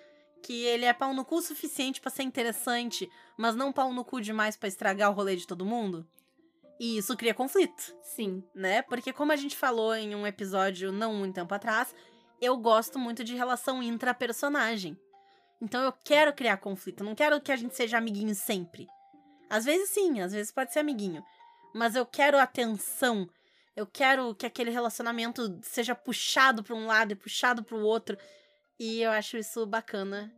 que 0.41 0.63
ele 0.63 0.85
é 0.85 0.93
pau 0.93 1.13
no 1.13 1.25
cu 1.25 1.39
o 1.39 1.41
suficiente 1.41 1.99
para 1.99 2.09
ser 2.09 2.23
interessante, 2.23 3.11
mas 3.37 3.55
não 3.55 3.73
pau 3.73 3.91
no 3.91 4.05
cu 4.05 4.21
demais 4.21 4.55
para 4.55 4.69
estragar 4.69 5.11
o 5.11 5.13
rolê 5.13 5.35
de 5.35 5.45
todo 5.45 5.65
mundo. 5.65 6.07
E 6.79 6.97
isso 6.97 7.17
cria 7.17 7.33
conflito. 7.33 7.93
Sim. 8.01 8.41
Né? 8.55 8.83
Porque 8.83 9.11
como 9.11 9.33
a 9.33 9.35
gente 9.35 9.57
falou 9.57 9.93
em 9.93 10.15
um 10.15 10.25
episódio 10.25 10.93
não 10.93 11.13
muito 11.13 11.35
tempo 11.35 11.53
atrás, 11.53 11.93
eu 12.41 12.57
gosto 12.57 12.99
muito 12.99 13.23
de 13.23 13.35
relação 13.35 13.81
intrapersonagem. 13.81 14.97
Então 15.61 15.81
eu 15.83 15.91
quero 15.91 16.33
criar 16.33 16.57
conflito, 16.57 17.03
não 17.03 17.15
quero 17.15 17.41
que 17.41 17.51
a 17.51 17.55
gente 17.55 17.75
seja 17.75 17.97
amiguinho 17.97 18.35
sempre. 18.35 18.87
Às 19.49 19.65
vezes 19.65 19.89
sim, 19.89 20.19
às 20.21 20.31
vezes 20.31 20.51
pode 20.51 20.71
ser 20.71 20.79
amiguinho. 20.79 21.23
Mas 21.73 21.95
eu 21.95 22.05
quero 22.05 22.37
atenção. 22.37 23.27
Eu 23.75 23.85
quero 23.85 24.33
que 24.35 24.45
aquele 24.45 24.71
relacionamento 24.71 25.59
seja 25.61 25.95
puxado 25.95 26.63
para 26.63 26.75
um 26.75 26.85
lado 26.85 27.11
e 27.11 27.15
puxado 27.15 27.63
para 27.63 27.77
o 27.77 27.83
outro. 27.83 28.17
E 28.79 29.01
eu 29.01 29.11
acho 29.11 29.37
isso 29.37 29.65
bacana. 29.65 30.33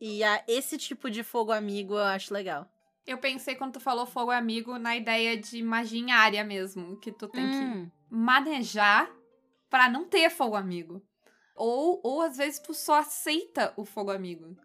E 0.00 0.22
a, 0.24 0.42
esse 0.46 0.76
tipo 0.76 1.10
de 1.10 1.22
fogo 1.22 1.52
amigo 1.52 1.94
eu 1.94 2.04
acho 2.04 2.32
legal. 2.32 2.68
Eu 3.06 3.18
pensei 3.18 3.54
quando 3.54 3.74
tu 3.74 3.80
falou 3.80 4.06
fogo 4.06 4.30
amigo 4.30 4.78
na 4.78 4.96
ideia 4.96 5.36
de 5.36 5.62
magia 5.62 6.00
em 6.00 6.10
área 6.10 6.42
mesmo, 6.42 6.96
que 6.98 7.12
tu 7.12 7.28
tem 7.28 7.44
hum. 7.44 7.84
que 7.84 8.14
manejar 8.14 9.10
para 9.68 9.88
não 9.90 10.04
ter 10.04 10.30
fogo 10.30 10.56
amigo. 10.56 11.02
Ou, 11.54 12.00
ou 12.02 12.22
às 12.22 12.36
vezes 12.36 12.58
tu 12.58 12.74
só 12.74 12.94
aceita 13.00 13.72
o 13.76 13.84
fogo 13.84 14.10
amigo, 14.10 14.56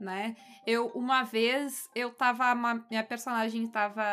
né? 0.00 0.36
Eu, 0.66 0.86
uma 0.88 1.22
vez, 1.22 1.88
eu 1.94 2.10
tava. 2.10 2.54
Minha 2.90 3.04
personagem 3.04 3.66
tava. 3.66 4.04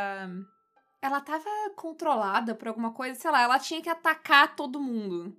Ela 1.02 1.22
tava 1.22 1.50
controlada 1.76 2.56
por 2.56 2.68
alguma 2.68 2.92
coisa, 2.92 3.20
sei 3.20 3.30
lá, 3.30 3.44
ela 3.44 3.60
tinha 3.60 3.82
que 3.82 3.90
atacar 3.90 4.56
todo 4.56 4.80
mundo. 4.80 5.38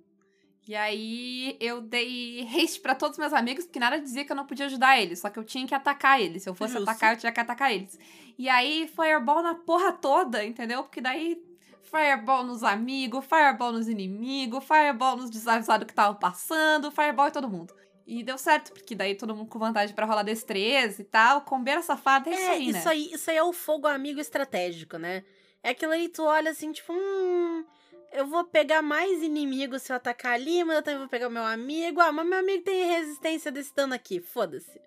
E 0.67 0.75
aí 0.75 1.57
eu 1.61 1.81
dei 1.81 2.45
haste 2.53 2.81
pra 2.81 2.93
todos 2.93 3.17
os 3.17 3.19
meus 3.19 3.31
amigos, 3.31 3.65
porque 3.65 3.79
nada 3.79 3.99
dizia 3.99 4.25
que 4.25 4.31
eu 4.31 4.35
não 4.35 4.45
podia 4.45 4.65
ajudar 4.65 4.99
eles, 4.99 5.19
só 5.19 5.29
que 5.29 5.39
eu 5.39 5.43
tinha 5.43 5.65
que 5.65 5.73
atacar 5.73 6.19
eles. 6.21 6.43
Se 6.43 6.49
eu 6.49 6.53
fosse 6.53 6.73
Justo. 6.73 6.89
atacar, 6.89 7.13
eu 7.13 7.17
tinha 7.17 7.31
que 7.31 7.39
atacar 7.39 7.71
eles. 7.71 7.97
E 8.37 8.49
aí, 8.49 8.85
fireball 8.87 9.41
na 9.41 9.55
porra 9.55 9.93
toda, 9.93 10.43
entendeu? 10.43 10.83
Porque 10.83 10.99
daí, 10.99 11.41
fireball 11.89 12.43
nos 12.43 12.63
amigos, 12.63 13.25
fireball 13.25 13.71
nos 13.71 13.87
inimigos, 13.87 14.63
fireball 14.63 15.17
nos 15.17 15.29
desavisados 15.29 15.85
que 15.85 15.91
estavam 15.91 16.15
passando, 16.15 16.91
fireball 16.91 17.27
em 17.27 17.31
todo 17.31 17.49
mundo. 17.49 17.73
E 18.05 18.23
deu 18.23 18.37
certo, 18.37 18.71
porque 18.71 18.95
daí 18.95 19.15
todo 19.15 19.35
mundo 19.35 19.49
com 19.49 19.59
vantagem 19.59 19.93
pra 19.93 20.05
rolar 20.05 20.23
destreza 20.23 21.01
e 21.01 21.05
tal. 21.05 21.41
Combeira 21.41 21.81
safada 21.81 22.29
é, 22.29 22.33
isso 22.33 22.51
aí, 22.51 22.71
né? 22.71 22.79
isso 22.79 22.89
aí, 22.89 23.11
isso 23.11 23.31
aí 23.31 23.37
é 23.37 23.43
o 23.43 23.51
fogo 23.51 23.85
amigo 23.87 24.19
estratégico, 24.19 24.97
né? 24.97 25.23
É 25.61 25.71
aquilo 25.71 25.91
aí, 25.91 26.07
tu 26.07 26.23
olha 26.23 26.51
assim, 26.51 26.71
tipo, 26.71 26.93
hum, 26.93 27.65
eu 28.13 28.25
vou 28.25 28.45
pegar 28.45 28.81
mais 28.81 29.21
inimigos 29.21 29.81
se 29.81 29.91
eu 29.91 29.95
atacar 29.97 30.33
ali, 30.33 30.63
mas 30.63 30.77
eu 30.77 30.83
também 30.83 30.99
vou 30.99 31.09
pegar 31.09 31.29
meu 31.29 31.43
amigo. 31.43 31.99
Ah, 31.99 32.11
mas 32.11 32.25
meu 32.25 32.39
amigo 32.39 32.63
tem 32.63 32.85
resistência 32.85 33.51
desse 33.51 33.75
dano 33.75 33.93
aqui, 33.93 34.21
foda-se. 34.21 34.79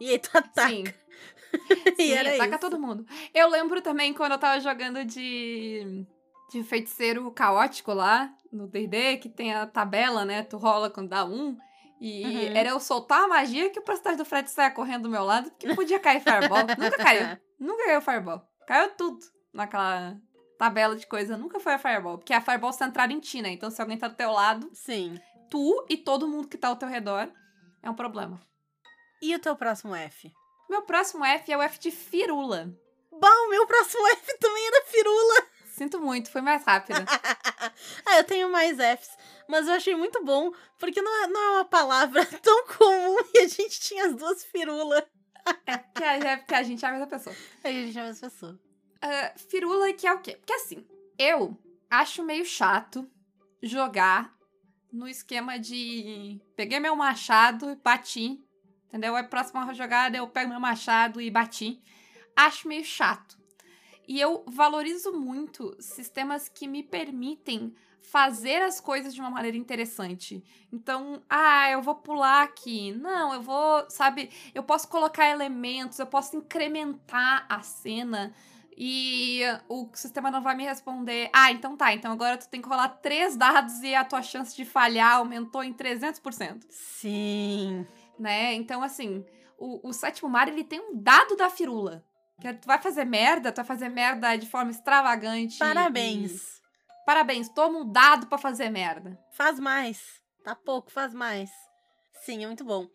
E 0.00 0.10
aí 0.10 0.18
tu 0.18 0.30
ataca. 0.36 0.68
Sim. 0.68 0.84
e 1.96 1.96
Sim, 1.96 2.12
era 2.12 2.34
ataca 2.34 2.56
isso. 2.56 2.58
todo 2.58 2.80
mundo. 2.80 3.06
Eu 3.32 3.48
lembro 3.48 3.80
também 3.80 4.12
quando 4.12 4.32
eu 4.32 4.38
tava 4.38 4.60
jogando 4.60 5.04
de, 5.04 6.04
de 6.50 6.62
feiticeiro 6.62 7.30
caótico 7.32 7.92
lá, 7.92 8.32
no 8.52 8.66
D&D, 8.66 9.16
que 9.18 9.28
tem 9.28 9.52
a 9.54 9.66
tabela, 9.66 10.24
né? 10.24 10.42
Tu 10.42 10.56
rola 10.56 10.90
quando 10.90 11.08
dá 11.08 11.24
um. 11.24 11.56
E 12.00 12.24
Uhum. 12.24 12.56
era 12.56 12.68
eu 12.70 12.80
soltar 12.80 13.22
a 13.24 13.28
magia 13.28 13.70
que 13.70 13.78
o 13.78 13.82
personagem 13.82 14.18
do 14.18 14.24
Fred 14.24 14.50
saia 14.50 14.70
correndo 14.70 15.04
do 15.04 15.08
meu 15.10 15.24
lado, 15.24 15.50
porque 15.50 15.74
podia 15.74 15.98
cair 15.98 16.20
fireball. 16.20 16.66
Nunca 16.78 16.96
caiu. 16.98 17.38
Nunca 17.58 17.84
caiu 17.84 18.00
fireball. 18.02 18.42
Caiu 18.66 18.90
tudo 18.90 19.20
naquela 19.52 20.16
tabela 20.58 20.96
de 20.96 21.06
coisa. 21.06 21.36
Nunca 21.36 21.58
foi 21.60 21.72
a 21.74 21.78
fireball. 21.78 22.18
Porque 22.18 22.32
a 22.32 22.40
fireball 22.40 22.72
centrada 22.72 23.12
em 23.12 23.20
ti, 23.20 23.40
né? 23.40 23.50
Então 23.50 23.70
se 23.70 23.80
alguém 23.80 23.96
tá 23.96 24.08
do 24.08 24.16
teu 24.16 24.30
lado, 24.32 24.68
Sim. 24.74 25.18
tu 25.50 25.86
e 25.88 25.96
todo 25.96 26.28
mundo 26.28 26.48
que 26.48 26.58
tá 26.58 26.68
ao 26.68 26.76
teu 26.76 26.88
redor 26.88 27.30
é 27.82 27.88
um 27.88 27.94
problema. 27.94 28.40
E 29.22 29.34
o 29.34 29.38
teu 29.38 29.56
próximo 29.56 29.94
F? 29.94 30.30
Meu 30.68 30.82
próximo 30.82 31.24
F 31.24 31.50
é 31.52 31.56
o 31.56 31.62
F 31.62 31.78
de 31.78 31.90
firula. 31.90 32.70
Bom, 33.10 33.48
meu 33.48 33.66
próximo 33.66 34.06
F 34.08 34.38
também 34.38 34.66
era 34.66 34.84
firula. 34.86 35.46
Sinto 35.74 36.00
muito, 36.00 36.30
foi 36.30 36.40
mais 36.40 36.64
rápido. 36.64 37.00
ah, 38.06 38.18
eu 38.18 38.22
tenho 38.22 38.48
mais 38.48 38.76
Fs. 38.76 39.18
Mas 39.48 39.66
eu 39.66 39.74
achei 39.74 39.96
muito 39.96 40.24
bom, 40.24 40.52
porque 40.78 41.02
não 41.02 41.24
é, 41.24 41.26
não 41.26 41.40
é 41.40 41.50
uma 41.50 41.64
palavra 41.64 42.24
tão 42.40 42.64
comum 42.68 43.16
e 43.34 43.38
a 43.40 43.48
gente 43.48 43.80
tinha 43.80 44.06
as 44.06 44.14
duas 44.14 44.44
firulas. 44.44 45.02
É 45.66 45.76
porque 45.76 46.04
a, 46.04 46.16
é 46.16 46.36
porque 46.36 46.54
a 46.54 46.62
gente 46.62 46.84
é 46.84 46.88
a 46.88 46.92
mesma 46.92 47.08
pessoa. 47.08 47.34
A 47.64 47.72
gente 47.72 47.92
chama 47.92 48.10
as 48.10 48.20
pessoas. 48.20 48.56
Ah, 49.02 49.32
firula 49.36 49.92
que 49.92 50.06
é 50.06 50.12
o 50.12 50.20
quê? 50.20 50.36
Porque 50.36 50.52
assim, 50.52 50.86
eu 51.18 51.58
acho 51.90 52.22
meio 52.22 52.44
chato 52.44 53.10
jogar 53.60 54.32
no 54.92 55.08
esquema 55.08 55.58
de 55.58 56.40
peguei 56.54 56.78
meu 56.78 56.94
machado 56.94 57.68
e 57.68 57.74
bati. 57.74 58.40
Entendeu? 58.86 59.16
Aí 59.16 59.24
próxima 59.24 59.74
jogada 59.74 60.16
eu 60.16 60.28
pego 60.28 60.50
meu 60.50 60.60
machado 60.60 61.20
e 61.20 61.28
bati. 61.32 61.82
Acho 62.36 62.68
meio 62.68 62.84
chato. 62.84 63.43
E 64.06 64.20
eu 64.20 64.44
valorizo 64.46 65.12
muito 65.12 65.76
sistemas 65.80 66.48
que 66.48 66.66
me 66.68 66.82
permitem 66.82 67.74
fazer 68.00 68.62
as 68.62 68.80
coisas 68.80 69.14
de 69.14 69.20
uma 69.20 69.30
maneira 69.30 69.56
interessante. 69.56 70.44
Então, 70.72 71.22
ah, 71.28 71.70
eu 71.70 71.82
vou 71.82 71.94
pular 71.94 72.42
aqui. 72.42 72.92
Não, 72.92 73.32
eu 73.32 73.42
vou, 73.42 73.88
sabe, 73.88 74.30
eu 74.54 74.62
posso 74.62 74.86
colocar 74.88 75.28
elementos, 75.28 75.98
eu 75.98 76.06
posso 76.06 76.36
incrementar 76.36 77.46
a 77.48 77.60
cena 77.62 78.32
e 78.76 79.40
o 79.68 79.88
sistema 79.94 80.30
não 80.30 80.42
vai 80.42 80.54
me 80.54 80.64
responder. 80.64 81.30
Ah, 81.32 81.50
então 81.50 81.76
tá, 81.76 81.92
então 81.94 82.12
agora 82.12 82.36
tu 82.36 82.48
tem 82.48 82.60
que 82.60 82.68
rolar 82.68 82.88
três 82.88 83.36
dados 83.36 83.82
e 83.82 83.94
a 83.94 84.04
tua 84.04 84.22
chance 84.22 84.54
de 84.54 84.64
falhar 84.64 85.16
aumentou 85.16 85.64
em 85.64 85.72
300%, 85.72 86.64
Sim. 86.68 87.86
né? 88.18 88.54
Então, 88.54 88.82
assim, 88.82 89.24
o, 89.58 89.88
o 89.88 89.92
sétimo 89.92 90.28
mar, 90.28 90.48
ele 90.48 90.64
tem 90.64 90.80
um 90.80 90.94
dado 90.94 91.36
da 91.36 91.48
firula. 91.48 92.04
Que 92.40 92.52
tu 92.54 92.66
vai 92.66 92.80
fazer 92.80 93.04
merda, 93.04 93.52
tu 93.52 93.56
vai 93.56 93.64
fazer 93.64 93.88
merda 93.88 94.34
de 94.36 94.46
forma 94.46 94.70
extravagante. 94.70 95.56
e- 95.56 95.58
Parabéns. 95.58 96.60
Parabéns, 97.06 97.48
toma 97.50 97.80
um 97.80 97.90
dado 97.92 98.26
pra 98.26 98.38
fazer 98.38 98.70
merda. 98.70 99.18
Faz 99.32 99.60
mais. 99.60 100.02
Tá 100.42 100.54
pouco, 100.54 100.90
faz 100.90 101.12
mais. 101.14 101.50
Sim, 102.22 102.44
é 102.44 102.46
muito 102.46 102.64
bom. 102.64 102.88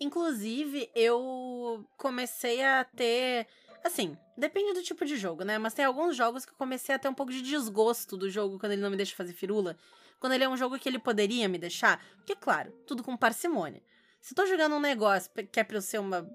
Inclusive, 0.00 0.88
eu 0.94 1.84
comecei 1.96 2.62
a 2.64 2.84
ter. 2.84 3.46
Assim, 3.84 4.16
depende 4.36 4.74
do 4.74 4.82
tipo 4.82 5.04
de 5.04 5.16
jogo, 5.16 5.44
né? 5.44 5.58
Mas 5.58 5.74
tem 5.74 5.84
alguns 5.84 6.16
jogos 6.16 6.44
que 6.44 6.52
eu 6.52 6.56
comecei 6.56 6.94
a 6.94 6.98
ter 6.98 7.08
um 7.08 7.14
pouco 7.14 7.32
de 7.32 7.42
desgosto 7.42 8.16
do 8.16 8.30
jogo 8.30 8.58
quando 8.58 8.72
ele 8.72 8.82
não 8.82 8.90
me 8.90 8.96
deixa 8.96 9.14
fazer 9.16 9.32
firula. 9.32 9.76
Quando 10.20 10.32
ele 10.32 10.44
é 10.44 10.48
um 10.48 10.56
jogo 10.56 10.78
que 10.78 10.88
ele 10.88 10.98
poderia 10.98 11.48
me 11.48 11.58
deixar. 11.58 12.00
Porque, 12.16 12.34
claro, 12.36 12.70
tudo 12.86 13.02
com 13.02 13.16
parcimônia. 13.16 13.82
Se 14.20 14.32
eu 14.32 14.36
tô 14.36 14.46
jogando 14.46 14.74
um 14.76 14.80
negócio 14.80 15.30
que 15.52 15.60
é 15.60 15.64
pra 15.64 15.76
eu 15.76 15.82
ser 15.82 15.98
uma 15.98 16.28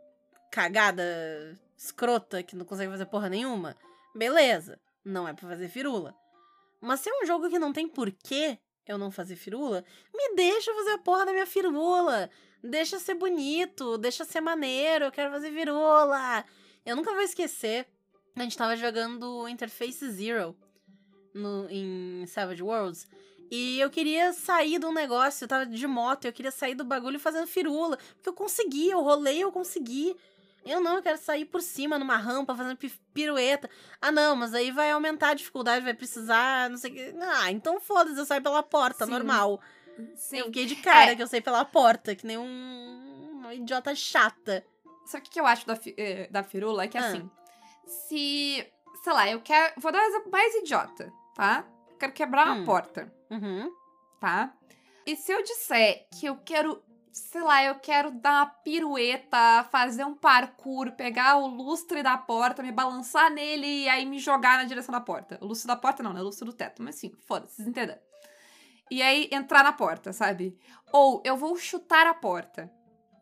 cagada 0.51 1.03
escrota 1.77 2.44
que 2.44 2.56
não 2.56 2.65
consegue 2.65 2.92
fazer 2.92 3.06
porra 3.06 3.30
nenhuma, 3.30 3.75
beleza. 4.15 4.80
Não 5.03 5.27
é 5.27 5.34
pra 5.34 5.50
fazer 5.50 5.68
firula. 5.70 6.15
Mas 6.80 7.01
se 7.01 7.10
é 7.10 7.13
um 7.22 7.25
jogo 7.25 7.50
que 7.50 7.60
não 7.60 7.74
tem 7.74 7.88
porquê 7.88 8.58
eu 8.86 8.98
não 8.98 9.12
fazer 9.12 9.36
firula, 9.36 9.84
me 10.13 10.36
deixa 10.36 10.74
fazer 10.74 10.92
a 10.92 10.98
porra 10.98 11.25
da 11.25 11.32
minha 11.32 11.46
firula. 11.46 12.30
Deixa 12.63 13.00
ser 13.00 13.15
bonito, 13.15 13.98
deixa 13.98 14.25
ser 14.25 14.42
maneiro, 14.42 15.06
eu 15.06 15.12
quero 15.12 15.32
fazer 15.32 15.51
firula. 15.51 16.46
Eu 16.86 16.96
nunca 16.96 17.12
vou 17.13 17.22
esquecer, 17.22 17.88
a 18.36 18.42
gente 18.42 18.58
tava 18.58 18.75
jogando 18.75 19.48
Interface 19.48 20.10
Zero 20.12 20.56
no, 21.34 21.68
em 21.70 22.25
Savage 22.27 22.63
Worlds. 22.63 23.08
E 23.51 23.80
eu 23.80 23.89
queria 23.89 24.34
sair 24.34 24.80
de 24.80 24.86
um 24.86 24.92
negócio, 24.92 25.44
eu 25.44 25.48
tava 25.48 25.65
de 25.65 25.86
moto, 25.86 26.25
eu 26.25 26.34
queria 26.34 26.51
sair 26.51 26.74
do 26.74 26.84
bagulho 26.84 27.20
fazendo 27.20 27.46
firula. 27.46 27.98
Porque 28.15 28.30
eu 28.30 28.34
consegui, 28.34 28.89
eu 28.89 29.01
rolei, 29.01 29.44
eu 29.44 29.51
consegui. 29.51 30.15
Eu 30.65 30.79
não, 30.82 30.96
eu 30.96 31.01
quero 31.03 31.17
sair 31.17 31.46
por 31.46 31.62
cima 31.62 32.00
numa 32.00 32.15
rampa 32.17 32.55
fazendo 32.55 32.77
pi- 32.77 32.93
pirueta. 33.13 33.70
Ah, 34.01 34.12
não, 34.12 34.36
mas 34.36 34.53
aí 34.53 34.72
vai 34.72 34.91
aumentar 34.91 35.29
a 35.29 35.34
dificuldade, 35.34 35.84
vai 35.84 35.93
precisar, 35.93 36.70
não 36.70 36.77
sei 36.77 36.91
o 36.91 36.93
que. 36.93 37.15
Ah, 37.22 37.51
então 37.51 37.79
foda-se, 37.82 38.17
eu 38.17 38.25
saio 38.25 38.41
pela 38.41 38.63
porta, 38.63 39.05
Sim. 39.05 39.12
normal. 39.12 39.60
Sim. 40.15 40.38
Eu 40.39 40.46
fiquei 40.46 40.65
de 40.65 40.75
cara 40.77 41.12
É. 41.12 41.15
que 41.15 41.22
eu 41.22 41.27
saí 41.27 41.41
pela 41.41 41.65
porta, 41.65 42.15
que 42.15 42.25
nem 42.25 42.38
um, 42.38 43.32
uma 43.39 43.53
idiota 43.53 43.93
chata. 43.93 44.65
Sabe 45.05 45.22
o 45.22 45.25
que 45.25 45.32
que 45.34 45.39
eu 45.39 45.46
acho 45.46 45.67
da, 45.67 45.77
eh, 45.98 46.27
da 46.32 46.43
firula? 46.43 46.86
É 46.86 46.88
que 46.88 46.98
Ah. 46.98 47.08
assim, 47.08 47.29
se. 47.86 48.65
Sei 49.03 49.12
lá, 49.13 49.29
eu 49.29 49.41
quero. 49.41 49.74
Vou 49.82 49.91
dar 49.91 50.00
um 50.00 50.05
exemplo 50.08 50.32
mais 50.32 50.55
idiota, 50.55 51.12
tá? 51.36 51.65
Eu 51.91 51.98
quero 51.98 52.13
quebrar 52.13 52.48
uma 52.48 52.55
Hum. 52.62 52.65
porta, 52.65 53.13
Uhum. 53.29 53.70
tá? 54.20 54.53
E 55.05 55.15
se 55.17 55.32
eu 55.34 55.43
disser 55.43 56.08
que 56.17 56.25
eu 56.25 56.38
quero. 56.38 56.82
Sei 57.13 57.41
lá, 57.41 57.63
eu 57.63 57.75
quero 57.75 58.10
dar 58.12 58.32
uma 58.39 58.46
pirueta, 58.48 59.63
fazer 59.70 60.03
um 60.03 60.15
parkour, 60.15 60.91
pegar 60.93 61.38
o 61.38 61.46
lustre 61.48 62.01
da 62.01 62.17
porta, 62.17 62.63
me 62.63 62.72
balançar 62.72 63.29
nele 63.32 63.84
e 63.84 63.89
aí 63.89 64.03
me 64.05 64.17
jogar 64.17 64.58
na 64.58 64.63
direção 64.63 64.91
da 64.91 65.00
porta. 65.00 65.38
O 65.39 65.46
lustre 65.46 65.67
da 65.67 65.75
porta 65.75 66.01
não, 66.01 66.12
né? 66.12 66.22
O 66.22 66.24
lustre 66.24 66.46
do 66.46 66.53
teto. 66.53 66.82
Mas 66.82 66.96
assim, 66.96 67.12
foda-se, 67.27 67.55
vocês 67.58 67.67
entenderam. 67.67 68.01
E 68.89 69.01
aí 69.01 69.29
entrar 69.32 69.63
na 69.63 69.72
porta, 69.72 70.12
sabe? 70.12 70.58
Ou 70.91 71.22
eu 71.24 71.38
vou 71.38 71.55
chutar 71.55 72.08
a 72.08 72.13
porta. 72.15 72.72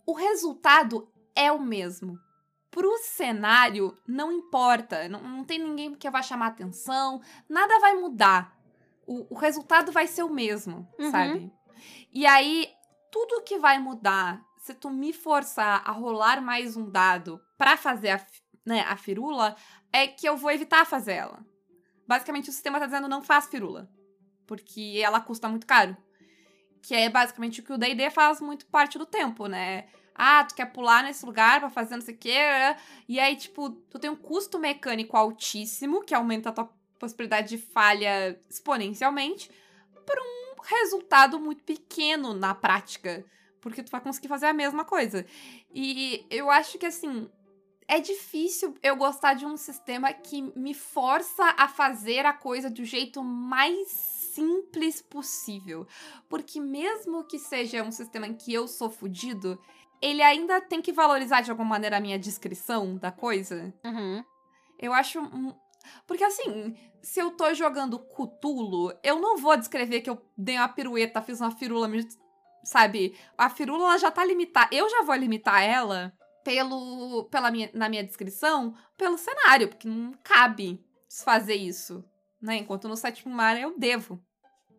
O 0.06 0.14
resultado 0.14 1.12
é 1.36 1.52
o 1.52 1.60
mesmo. 1.60 2.18
Pro 2.70 2.98
cenário, 3.00 3.98
não 4.08 4.32
importa. 4.32 5.10
Não, 5.10 5.22
não 5.22 5.44
tem 5.44 5.60
ninguém 5.60 5.94
que 5.96 6.10
vai 6.10 6.24
chamar 6.24 6.48
atenção. 6.48 7.22
Nada 7.50 7.78
vai 7.80 7.94
mudar. 7.96 8.58
O, 9.06 9.34
o 9.34 9.38
resultado 9.38 9.92
vai 9.92 10.08
ser 10.08 10.24
o 10.24 10.30
mesmo, 10.30 10.88
Uhum. 10.98 11.12
sabe? 11.12 11.52
E 12.14 12.26
aí, 12.26 12.70
tudo 13.12 13.44
que 13.44 13.60
vai 13.60 13.78
mudar, 13.78 14.42
se 14.58 14.74
tu 14.74 14.90
me 14.90 15.12
forçar 15.12 15.84
a 15.86 15.92
rolar 15.92 16.42
mais 16.42 16.78
um 16.78 16.90
dado 16.90 17.42
pra 17.58 17.76
fazer 17.76 18.10
a, 18.10 18.26
né, 18.66 18.82
a 18.88 18.96
firula, 18.96 19.56
é 19.92 20.08
que 20.08 20.28
eu 20.28 20.38
vou 20.38 20.50
evitar 20.50 20.86
fazer 20.86 21.14
ela. 21.14 21.46
Basicamente, 22.08 22.50
o 22.50 22.54
sistema 22.54 22.80
tá 22.80 22.86
dizendo 22.86 23.08
não 23.08 23.22
faz 23.22 23.48
firula. 23.48 23.90
Porque 24.48 25.02
ela 25.04 25.20
custa 25.20 25.48
muito 25.48 25.68
caro. 25.68 25.96
Que 26.82 26.96
é 26.96 27.10
basicamente 27.10 27.60
o 27.60 27.64
que 27.64 27.74
o 27.74 27.78
D&D 27.78 28.10
faz 28.10 28.42
muito 28.42 28.66
parte 28.66 28.98
do 28.98 29.06
tempo, 29.06 29.48
né? 29.48 29.88
Ah, 30.16 30.44
tu 30.44 30.56
quer 30.56 30.66
pular 30.66 31.04
nesse 31.04 31.26
lugar 31.26 31.60
pra 31.60 31.70
fazer 31.70 31.96
não 31.96 32.02
sei 32.02 32.16
o 32.16 32.18
quê. 32.18 32.38
E 33.08 33.20
aí, 33.20 33.36
tipo, 33.36 33.70
tu 33.70 33.98
tem 34.00 34.10
um 34.10 34.16
custo 34.16 34.60
mecânico 34.60 35.16
altíssimo, 35.16 36.02
que 36.02 36.14
aumenta 36.14 36.50
a 36.50 36.54
tua 36.54 36.70
possibilidade 37.00 37.50
de 37.50 37.58
falha 37.58 38.40
exponencialmente, 38.50 39.50
por 40.06 40.18
um 40.20 40.41
resultado 40.64 41.40
muito 41.40 41.64
pequeno 41.64 42.34
na 42.34 42.54
prática. 42.54 43.26
Porque 43.60 43.84
tu 43.84 43.92
vai 43.92 44.02
conseguir 44.02 44.28
fazer 44.28 44.48
a 44.48 44.54
mesma 44.54 44.84
coisa. 44.84 45.26
E 45.74 46.26
eu 46.30 46.50
acho 46.50 46.78
que, 46.78 46.86
assim, 46.86 47.30
é 47.88 48.00
difícil 48.00 48.74
eu 48.82 48.96
gostar 48.96 49.34
de 49.34 49.46
um 49.46 49.58
sistema 49.58 50.12
que 50.14 50.42
me 50.58 50.74
força 50.74 51.44
a 51.58 51.68
fazer 51.68 52.26
a 52.26 52.34
coisa 52.34 52.70
do 52.70 52.84
jeito 52.86 53.24
mais 53.24 53.90
simples 53.90 55.02
possível. 55.02 55.86
Porque 56.30 56.60
mesmo 56.60 57.24
que 57.26 57.38
seja 57.38 57.84
um 57.84 57.92
sistema 57.92 58.28
em 58.28 58.34
que 58.34 58.54
eu 58.54 58.68
sou 58.68 58.90
fudido, 58.90 59.60
ele 60.02 60.24
ainda 60.24 60.60
tem 60.62 60.82
que 60.82 60.92
valorizar 60.92 61.42
de 61.42 61.52
alguma 61.52 61.70
maneira 61.70 61.98
a 61.98 62.02
minha 62.02 62.18
descrição 62.18 62.96
da 62.98 63.12
coisa. 63.12 63.74
Uhum. 63.86 64.24
Eu 64.80 64.94
acho. 64.94 65.20
Porque 66.06 66.24
assim, 66.24 66.76
se 67.02 67.20
eu 67.20 67.32
tô 67.32 67.54
jogando 67.54 68.00
Cutulo, 68.00 68.94
eu 69.04 69.20
não 69.20 69.38
vou 69.38 69.58
descrever 69.58 70.02
que 70.02 70.10
eu 70.10 70.22
dei 70.38 70.58
uma 70.58 70.70
pirueta, 70.70 71.22
fiz 71.22 71.40
uma 71.42 71.52
firula, 71.52 71.90
sabe? 72.64 73.18
A 73.38 73.50
firula 73.50 73.84
ela 73.86 73.98
já 73.98 74.12
tá 74.12 74.24
limitada. 74.24 74.70
Eu 74.72 74.90
já 74.90 75.04
vou 75.04 75.16
limitar 75.16 75.64
ela 75.64 76.14
pelo 76.44 77.26
pela 77.26 77.52
minha, 77.52 77.70
na 77.74 77.90
minha 77.90 78.04
descrição, 78.04 78.76
pelo 78.98 79.18
cenário, 79.18 79.68
porque 79.68 79.88
não 79.88 80.14
cabe 80.24 80.84
fazer 81.24 81.56
isso, 81.56 82.04
né? 82.42 82.58
Enquanto 82.58 82.88
no 82.88 82.98
sétimo 82.98 83.34
mar 83.34 83.60
eu 83.60 83.78
devo. 83.78 84.24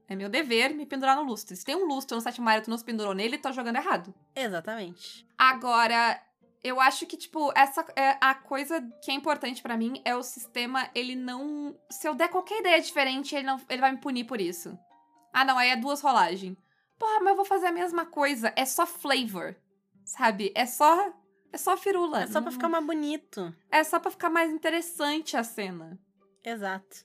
É 0.09 0.17
meu 0.17 0.29
dever 0.29 0.75
me 0.75 0.85
pendurar 0.85 1.17
no 1.17 1.23
lustre. 1.23 1.57
Se 1.57 1.65
tem 1.65 1.77
um 1.77 1.87
lustre 1.87 2.15
no 2.15 2.21
sétimo 2.21 2.45
mar 2.45 2.59
e 2.59 2.61
tu 2.61 2.69
não 2.69 2.77
se 2.77 2.85
pendurou 2.85 3.15
nele, 3.15 3.39
tá 3.39 3.51
jogando 3.51 3.77
errado. 3.77 4.13
Exatamente. 4.35 5.27
Agora, 5.39 6.21
eu 6.63 6.81
acho 6.81 7.07
que, 7.07 7.17
tipo, 7.17 7.53
essa 7.57 7.85
é 7.97 8.17
a 8.21 8.35
coisa 8.35 8.81
que 9.03 9.11
é 9.11 9.15
importante 9.15 9.61
para 9.61 9.77
mim 9.77 10.01
é 10.05 10.15
o 10.15 10.23
sistema, 10.23 10.89
ele 10.95 11.17
não. 11.17 11.77
Se 11.91 12.07
eu 12.07 12.15
der 12.15 12.29
qualquer 12.29 12.61
ideia 12.61 12.81
diferente, 12.81 13.35
ele, 13.35 13.47
não, 13.47 13.61
ele 13.69 13.81
vai 13.81 13.91
me 13.91 13.99
punir 13.99 14.25
por 14.25 14.41
isso. 14.41 14.79
Ah, 15.33 15.45
não, 15.45 15.59
aí 15.59 15.71
é 15.71 15.77
duas 15.77 16.01
rolagens. 16.01 16.57
Porra, 16.99 17.19
mas 17.21 17.31
eu 17.31 17.37
vou 17.37 17.45
fazer 17.45 17.67
a 17.67 17.73
mesma 17.73 18.07
coisa. 18.07 18.53
É 18.55 18.65
só 18.65 18.87
flavor. 18.87 19.57
Sabe? 20.05 20.53
É 20.55 20.65
só. 20.65 21.13
É 21.53 21.59
só 21.59 21.77
firula. 21.77 22.23
É 22.23 22.27
só 22.29 22.35
não, 22.35 22.45
pra 22.45 22.53
ficar 22.53 22.69
mais 22.69 22.87
bonito. 22.87 23.55
É 23.71 23.83
só 23.83 23.99
pra 23.99 24.11
ficar 24.11 24.31
mais 24.31 24.53
interessante 24.53 25.37
a 25.37 25.43
cena. 25.43 25.99
Exato. 26.45 27.05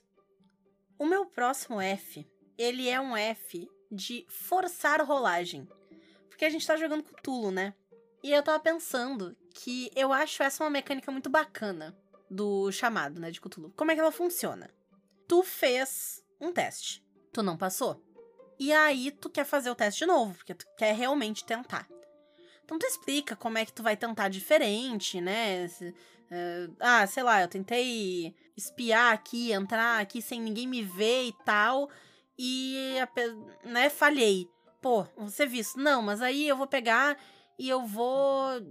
O 0.98 1.04
meu 1.04 1.26
próximo 1.26 1.80
F, 1.80 2.26
ele 2.56 2.88
é 2.88 3.00
um 3.00 3.16
F 3.16 3.68
de 3.90 4.24
forçar 4.28 5.02
rolagem. 5.04 5.68
Porque 6.28 6.44
a 6.44 6.50
gente 6.50 6.66
tá 6.66 6.76
jogando 6.76 7.02
com 7.02 7.20
Tulo, 7.22 7.50
né? 7.50 7.74
E 8.22 8.32
eu 8.32 8.42
tava 8.42 8.58
pensando 8.58 9.36
que 9.54 9.90
eu 9.94 10.12
acho 10.12 10.42
essa 10.42 10.64
uma 10.64 10.70
mecânica 10.70 11.10
muito 11.10 11.30
bacana 11.30 11.96
do 12.30 12.70
chamado, 12.72 13.20
né, 13.20 13.30
de 13.30 13.40
Cthulhu. 13.40 13.72
Como 13.76 13.90
é 13.90 13.94
que 13.94 14.00
ela 14.00 14.12
funciona? 14.12 14.70
Tu 15.26 15.42
fez 15.42 16.22
um 16.40 16.52
teste, 16.52 17.04
tu 17.32 17.42
não 17.42 17.56
passou. 17.56 18.02
E 18.58 18.72
aí 18.72 19.10
tu 19.10 19.30
quer 19.30 19.44
fazer 19.44 19.70
o 19.70 19.74
teste 19.74 20.00
de 20.00 20.06
novo, 20.06 20.34
porque 20.34 20.54
tu 20.54 20.66
quer 20.76 20.94
realmente 20.94 21.44
tentar. 21.44 21.88
Então 22.64 22.78
tu 22.78 22.86
explica 22.86 23.36
como 23.36 23.56
é 23.56 23.64
que 23.64 23.72
tu 23.72 23.82
vai 23.82 23.96
tentar 23.96 24.28
diferente, 24.28 25.20
né? 25.20 25.66
Uh, 25.66 26.76
ah, 26.80 27.06
sei 27.06 27.22
lá, 27.22 27.40
eu 27.40 27.48
tentei 27.48 28.34
espiar 28.56 29.14
aqui, 29.14 29.52
entrar 29.52 30.00
aqui 30.00 30.20
sem 30.20 30.40
ninguém 30.40 30.66
me 30.66 30.82
ver 30.82 31.28
e 31.28 31.32
tal, 31.44 31.88
e 32.38 32.96
né, 33.64 33.88
falhei. 33.88 34.50
Pô, 34.82 35.04
você 35.16 35.46
visto. 35.46 35.78
Não, 35.78 36.02
mas 36.02 36.20
aí 36.20 36.46
eu 36.46 36.56
vou 36.56 36.66
pegar 36.66 37.16
e 37.58 37.68
eu 37.68 37.84
vou 37.84 38.62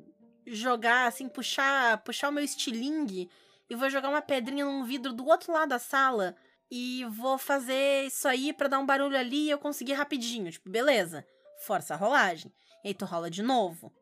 jogar, 0.46 1.08
assim, 1.08 1.28
puxar, 1.28 1.98
puxar 2.04 2.30
o 2.30 2.32
meu 2.32 2.44
estilingue 2.44 3.30
e 3.70 3.76
vou 3.76 3.90
jogar 3.90 4.10
uma 4.10 4.22
pedrinha 4.22 4.66
num 4.66 4.86
vidro 4.86 5.12
do 5.12 5.26
outro 5.26 5.52
lado 5.52 5.70
da 5.70 5.80
sala 5.80 6.36
e 6.72 7.06
vou 7.06 7.38
fazer 7.38 8.06
isso 8.06 8.28
aí 8.28 8.54
para 8.54 8.70
dar 8.70 8.80
um 8.80 8.86
barulho 8.86 9.18
ali 9.18 9.46
e 9.46 9.50
eu 9.50 9.58
conseguir 9.58 9.94
rapidinho. 9.94 10.52
Tipo, 10.52 10.70
beleza, 10.70 11.26
força 11.66 11.94
a 11.94 11.98
rolagem. 11.98 12.52
E 12.84 12.90
aí 12.90 12.94
tu 12.94 13.06
rola 13.06 13.30
de 13.30 13.44
novo. 13.44 13.94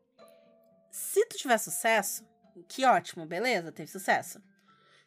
Se 0.90 1.26
tu 1.26 1.36
tiver 1.36 1.58
sucesso, 1.58 2.24
que 2.68 2.84
ótimo, 2.84 3.26
beleza, 3.26 3.72
teve 3.72 3.90
sucesso. 3.90 4.40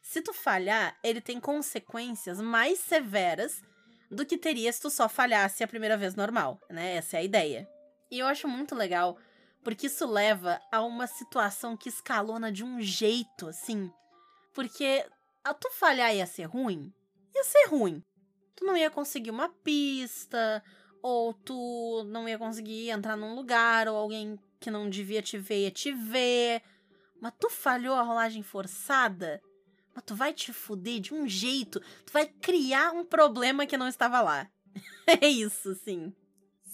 Se 0.02 0.22
tu 0.22 0.34
falhar, 0.34 0.98
ele 1.04 1.22
tem 1.22 1.40
consequências 1.40 2.42
mais 2.42 2.80
severas 2.80 3.62
do 4.10 4.26
que 4.26 4.38
teria 4.38 4.72
se 4.72 4.82
tu 4.82 4.90
só 4.90 5.08
falhasse 5.08 5.64
a 5.64 5.68
primeira 5.68 5.98
vez 5.98 6.16
normal, 6.16 6.60
né? 6.70 6.96
Essa 6.96 7.18
é 7.18 7.20
a 7.20 7.24
ideia. 7.24 7.70
E 8.10 8.20
eu 8.20 8.28
acho 8.28 8.48
muito 8.48 8.74
legal 8.74 9.18
porque 9.64 9.88
isso 9.88 10.06
leva 10.08 10.62
a 10.72 10.82
uma 10.82 11.08
situação 11.08 11.76
que 11.76 11.90
escalona 11.90 12.52
de 12.52 12.64
um 12.64 12.82
jeito, 12.82 13.48
assim. 13.48 13.92
Porque 14.54 15.06
a 15.44 15.54
tu 15.54 15.70
falhar 15.72 16.14
ia 16.16 16.26
ser 16.26 16.46
ruim, 16.46 16.94
ia 17.34 17.44
ser 17.44 17.68
ruim. 17.68 18.04
Tu 18.56 18.66
não 18.66 18.76
ia 18.76 18.90
conseguir 18.90 19.32
uma 19.32 19.50
pista, 19.50 20.64
ou 21.02 21.34
tu 21.34 22.04
não 22.08 22.28
ia 22.28 22.38
conseguir 22.38 22.90
entrar 22.90 23.16
num 23.16 23.36
lugar, 23.36 23.88
ou 23.88 23.96
alguém 23.96 24.38
que 24.60 24.70
não 24.70 24.90
devia 24.90 25.22
te 25.22 25.38
ver 25.38 25.64
ia 25.64 25.72
te 25.72 25.92
ver. 25.92 26.62
Mas 27.22 27.34
tu 27.40 27.50
falhou 27.50 27.96
a 27.96 28.02
rolagem 28.02 28.44
forçada, 28.44 29.42
mas 29.94 30.04
tu 30.04 30.16
vai 30.16 30.34
te 30.34 30.54
fuder 30.54 31.00
de 31.00 31.14
um 31.14 31.28
jeito, 31.28 31.80
tu 32.06 32.14
vai 32.14 32.26
criar 32.26 32.92
um 32.92 33.06
problema 33.06 33.66
que 33.66 33.78
não 33.78 33.88
estava 33.88 34.22
lá. 34.22 34.50
é 35.22 35.28
isso, 35.28 35.76
sim. 35.76 36.14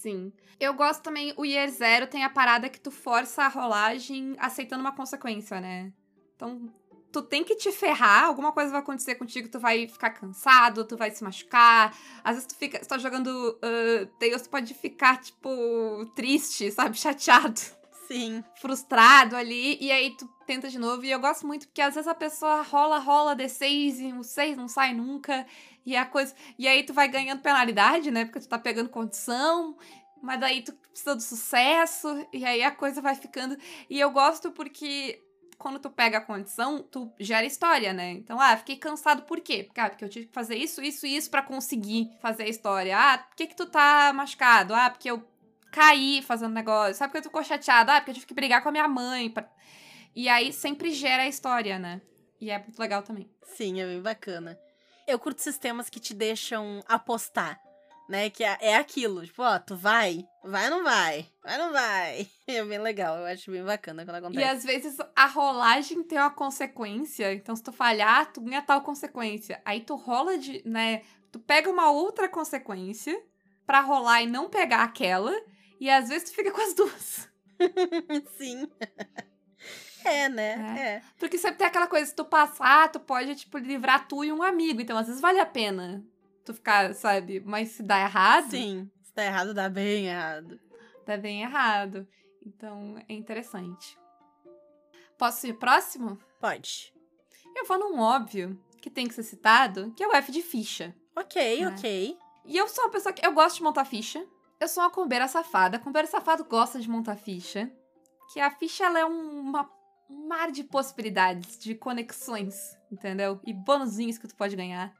Sim. 0.05 0.31
Eu 0.59 0.75
gosto 0.75 1.01
também, 1.01 1.33
o 1.35 1.43
Year 1.43 1.67
Zero 1.67 2.05
tem 2.05 2.23
a 2.23 2.29
parada 2.29 2.69
que 2.69 2.79
tu 2.79 2.91
força 2.91 3.41
a 3.41 3.47
rolagem 3.47 4.35
aceitando 4.37 4.81
uma 4.81 4.95
consequência, 4.95 5.59
né? 5.59 5.91
Então, 6.35 6.71
tu 7.11 7.23
tem 7.23 7.43
que 7.43 7.55
te 7.55 7.71
ferrar, 7.71 8.25
alguma 8.25 8.51
coisa 8.51 8.69
vai 8.69 8.81
acontecer 8.81 9.15
contigo, 9.15 9.49
tu 9.49 9.59
vai 9.59 9.87
ficar 9.87 10.11
cansado, 10.11 10.85
tu 10.85 10.95
vai 10.95 11.09
se 11.09 11.23
machucar. 11.23 11.91
Às 12.23 12.35
vezes 12.35 12.47
tu 12.47 12.55
fica, 12.55 12.77
tu 12.77 12.87
tá 12.87 12.99
jogando 12.99 13.29
uh, 13.29 14.05
Tails, 14.19 14.43
tu 14.43 14.49
pode 14.51 14.75
ficar, 14.75 15.19
tipo, 15.19 15.49
triste, 16.15 16.71
sabe? 16.71 16.95
Chateado. 17.01 17.59
Sim. 18.07 18.43
Frustrado 18.61 19.35
ali, 19.35 19.75
e 19.81 19.91
aí 19.91 20.15
tu 20.15 20.29
tenta 20.45 20.69
de 20.69 20.77
novo. 20.77 21.03
E 21.03 21.09
eu 21.09 21.19
gosto 21.19 21.47
muito, 21.47 21.65
porque 21.67 21.81
às 21.81 21.95
vezes 21.95 22.07
a 22.07 22.13
pessoa 22.13 22.61
rola, 22.61 22.99
rola 22.99 23.35
D6 23.35 23.99
e 23.99 24.13
o 24.13 24.23
6 24.23 24.55
não 24.55 24.67
sai 24.67 24.93
nunca. 24.93 25.47
E 25.85 25.95
a 25.95 26.05
coisa. 26.05 26.33
E 26.57 26.67
aí 26.67 26.83
tu 26.83 26.93
vai 26.93 27.07
ganhando 27.07 27.41
penalidade, 27.41 28.09
né? 28.09 28.25
Porque 28.25 28.39
tu 28.39 28.47
tá 28.47 28.57
pegando 28.57 28.89
condição. 28.89 29.77
Mas 30.21 30.39
daí 30.39 30.63
tu 30.63 30.73
precisa 30.73 31.15
do 31.15 31.21
sucesso. 31.21 32.27
E 32.33 32.43
aí 32.43 32.63
a 32.63 32.71
coisa 32.71 33.01
vai 33.01 33.15
ficando. 33.15 33.55
E 33.89 33.99
eu 33.99 34.09
gosto 34.09 34.51
porque 34.51 35.21
quando 35.57 35.79
tu 35.79 35.89
pega 35.89 36.17
a 36.17 36.21
condição, 36.21 36.81
tu 36.81 37.11
gera 37.19 37.45
história, 37.45 37.93
né? 37.93 38.11
Então, 38.11 38.39
ah, 38.39 38.57
fiquei 38.57 38.75
cansado 38.75 39.23
por 39.23 39.39
quê? 39.39 39.63
Porque, 39.63 39.79
ah, 39.79 39.89
porque 39.89 40.03
eu 40.03 40.09
tive 40.09 40.27
que 40.27 40.33
fazer 40.33 40.55
isso, 40.55 40.81
isso 40.81 41.05
e 41.05 41.15
isso 41.15 41.29
para 41.29 41.41
conseguir 41.41 42.11
fazer 42.21 42.43
a 42.43 42.49
história. 42.49 42.97
Ah, 42.97 43.17
por 43.17 43.35
que 43.35 43.47
que 43.47 43.55
tu 43.55 43.65
tá 43.65 44.11
machucado? 44.13 44.73
Ah, 44.73 44.89
porque 44.89 45.09
eu 45.09 45.23
caí 45.71 46.21
fazendo 46.21 46.53
negócio. 46.53 46.95
Sabe 46.95 47.11
porque 47.11 47.21
tu 47.23 47.29
ficou 47.29 47.43
chateado? 47.43 47.91
Ah, 47.91 47.99
porque 47.99 48.11
eu 48.11 48.15
tive 48.15 48.25
que 48.25 48.33
brigar 48.33 48.61
com 48.61 48.69
a 48.69 48.71
minha 48.71 48.87
mãe. 48.87 49.29
Pra... 49.29 49.47
E 50.15 50.27
aí 50.29 50.51
sempre 50.51 50.91
gera 50.91 51.23
a 51.23 51.27
história, 51.27 51.77
né? 51.79 52.01
E 52.39 52.49
é 52.49 52.59
muito 52.59 52.79
legal 52.79 53.01
também. 53.01 53.29
Sim, 53.43 53.81
é 53.81 53.85
bem 53.85 54.01
bacana. 54.01 54.59
Eu 55.07 55.19
curto 55.19 55.41
sistemas 55.41 55.89
que 55.89 55.99
te 55.99 56.13
deixam 56.13 56.83
apostar, 56.87 57.61
né? 58.09 58.29
Que 58.29 58.43
é, 58.43 58.57
é 58.59 58.75
aquilo, 58.75 59.23
tipo, 59.23 59.43
ó, 59.43 59.59
tu 59.59 59.75
vai, 59.75 60.25
vai 60.43 60.65
ou 60.65 60.77
não 60.77 60.83
vai? 60.83 61.27
Vai 61.43 61.59
ou 61.59 61.65
não 61.65 61.71
vai? 61.71 62.27
É 62.47 62.63
bem 62.63 62.79
legal, 62.79 63.17
eu 63.17 63.25
acho 63.25 63.49
bem 63.51 63.63
bacana 63.63 64.05
quando 64.05 64.17
acontece. 64.17 64.45
E 64.45 64.47
às 64.47 64.63
vezes 64.63 64.97
a 65.15 65.25
rolagem 65.27 66.03
tem 66.03 66.17
uma 66.17 66.29
consequência, 66.29 67.33
então 67.33 67.55
se 67.55 67.63
tu 67.63 67.71
falhar, 67.71 68.31
tu 68.31 68.41
ganha 68.41 68.61
tal 68.61 68.81
consequência. 68.81 69.61
Aí 69.65 69.81
tu 69.81 69.95
rola 69.95 70.37
de, 70.37 70.61
né? 70.65 71.01
Tu 71.31 71.39
pega 71.39 71.69
uma 71.69 71.91
outra 71.91 72.29
consequência 72.29 73.19
para 73.65 73.81
rolar 73.81 74.21
e 74.21 74.27
não 74.27 74.49
pegar 74.49 74.83
aquela, 74.83 75.33
e 75.79 75.89
às 75.89 76.09
vezes 76.09 76.29
tu 76.29 76.35
fica 76.35 76.51
com 76.51 76.61
as 76.61 76.73
duas. 76.73 77.29
É, 80.25 80.29
né? 80.29 80.77
É. 80.77 80.81
é. 80.81 81.01
Porque 81.17 81.37
sempre 81.37 81.57
tem 81.57 81.67
aquela 81.67 81.87
coisa, 81.87 82.05
se 82.05 82.15
tu 82.15 82.25
passar, 82.25 82.91
tu 82.91 82.99
pode, 82.99 83.35
tipo, 83.35 83.57
livrar 83.57 84.07
tu 84.07 84.23
e 84.23 84.31
um 84.31 84.43
amigo. 84.43 84.81
Então, 84.81 84.97
às 84.97 85.07
vezes 85.07 85.21
vale 85.21 85.39
a 85.39 85.45
pena 85.45 86.03
tu 86.43 86.53
ficar, 86.53 86.93
sabe? 86.93 87.41
Mas 87.45 87.69
se 87.69 87.83
dá 87.83 87.99
errado. 87.99 88.51
Sim. 88.51 88.89
Se 89.03 89.13
dá 89.13 89.25
errado, 89.25 89.53
dá 89.53 89.69
bem 89.69 90.07
errado. 90.07 90.59
Dá 91.05 91.17
bem 91.17 91.41
errado. 91.41 92.07
Então, 92.45 92.95
é 93.09 93.13
interessante. 93.13 93.97
Posso 95.17 95.47
ir 95.47 95.53
próximo? 95.53 96.17
Pode. 96.39 96.93
Eu 97.55 97.65
vou 97.65 97.79
num 97.79 97.99
óbvio 97.99 98.59
que 98.81 98.89
tem 98.89 99.07
que 99.07 99.13
ser 99.13 99.23
citado, 99.23 99.91
que 99.95 100.03
é 100.03 100.07
o 100.07 100.13
F 100.13 100.31
de 100.31 100.41
ficha. 100.41 100.93
Ok, 101.15 101.61
né? 101.61 101.67
ok. 101.69 102.17
E 102.45 102.57
eu 102.57 102.67
sou 102.67 102.83
uma 102.83 102.91
pessoa 102.91 103.13
que. 103.13 103.25
Eu 103.25 103.33
gosto 103.33 103.57
de 103.57 103.63
montar 103.63 103.85
ficha. 103.85 104.23
Eu 104.59 104.67
sou 104.67 104.83
uma 104.83 104.91
combeira 104.91 105.27
safada. 105.27 105.77
A 105.77 105.79
combeira 105.79 106.07
safado 106.07 106.43
gosta 106.45 106.79
de 106.79 106.89
montar 106.89 107.15
ficha. 107.15 107.71
Que 108.31 108.39
a 108.39 108.51
ficha 108.51 108.85
ela 108.85 108.99
é 108.99 109.05
uma 109.05 109.63
um 110.09 110.27
mar 110.27 110.51
de 110.51 110.63
possibilidades, 110.63 111.57
de 111.57 111.75
conexões, 111.75 112.77
entendeu? 112.91 113.39
E 113.45 113.53
bonuzinhos 113.53 114.17
que 114.17 114.27
tu 114.27 114.35
pode 114.35 114.55
ganhar. 114.55 114.93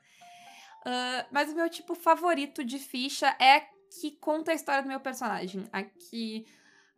Uh, 0.81 1.25
mas 1.31 1.51
o 1.51 1.55
meu 1.55 1.69
tipo 1.69 1.95
favorito 1.95 2.63
de 2.63 2.77
ficha 2.77 3.35
é 3.39 3.61
que 3.99 4.11
conta 4.11 4.51
a 4.51 4.55
história 4.55 4.83
do 4.83 4.87
meu 4.89 4.99
personagem. 4.99 5.67
Aqui. 5.71 6.45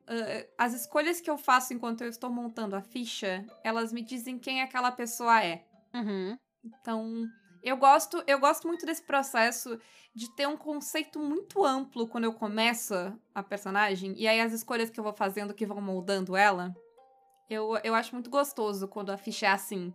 Uh, 0.10 0.48
as 0.58 0.74
escolhas 0.74 1.20
que 1.20 1.30
eu 1.30 1.38
faço 1.38 1.74
enquanto 1.74 2.02
eu 2.02 2.10
estou 2.10 2.30
montando 2.30 2.78
a 2.78 2.82
ficha, 2.82 3.46
elas 3.62 3.92
me 3.92 4.02
dizem 4.02 4.40
quem 4.40 4.62
aquela 4.62 4.92
pessoa 4.92 5.44
é. 5.44 5.66
Uhum. 5.94 6.38
Então, 6.64 7.28
eu 7.62 7.76
gosto, 7.76 8.24
eu 8.26 8.40
gosto 8.40 8.68
muito 8.68 8.86
desse 8.86 9.04
processo 9.04 9.78
de 10.16 10.34
ter 10.36 10.48
um 10.48 10.58
conceito 10.58 11.20
muito 11.20 11.64
amplo 11.64 12.08
quando 12.08 12.24
eu 12.24 12.34
começo 12.34 12.94
a 13.36 13.44
personagem, 13.44 14.14
e 14.18 14.28
aí 14.28 14.40
as 14.40 14.54
escolhas 14.54 14.90
que 14.90 15.00
eu 15.00 15.04
vou 15.04 15.14
fazendo 15.14 15.54
que 15.54 15.66
vão 15.66 15.82
moldando 15.82 16.36
ela. 16.36 16.74
Eu, 17.50 17.78
eu 17.84 17.96
acho 17.96 18.14
muito 18.14 18.30
gostoso 18.30 18.88
quando 18.88 19.12
a 19.12 19.18
ficha 19.18 19.46
é 19.46 19.50
assim. 19.50 19.94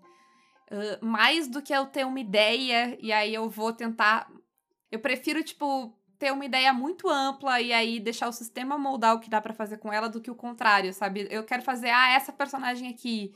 Uh, 0.71 1.05
mais 1.05 1.49
do 1.49 1.61
que 1.61 1.73
eu 1.73 1.87
ter 1.87 2.07
uma 2.07 2.21
ideia 2.21 2.97
e 3.01 3.13
aí 3.13 3.35
eu 3.35 3.49
vou 3.49 3.73
tentar. 3.73 4.31
Eu 4.91 5.01
prefiro, 5.01 5.43
tipo, 5.43 5.95
ter 6.19 6.33
uma 6.33 6.45
ideia 6.45 6.73
muito 6.73 7.09
ampla 7.09 7.61
e 7.61 7.73
aí 7.73 7.99
deixar 7.99 8.29
o 8.29 8.33
sistema 8.33 8.79
moldar 8.79 9.17
o 9.17 9.21
que 9.21 9.29
dá 9.29 9.41
para 9.41 9.53
fazer 9.53 9.79
com 9.79 9.93
ela 9.93 10.09
do 10.09 10.21
que 10.21 10.31
o 10.31 10.35
contrário, 10.35 10.93
sabe? 10.95 11.27
Eu 11.31 11.45
quero 11.45 11.63
fazer, 11.63 11.91
ah, 11.91 12.13
essa 12.13 12.33
personagem 12.33 12.89
aqui. 12.89 13.35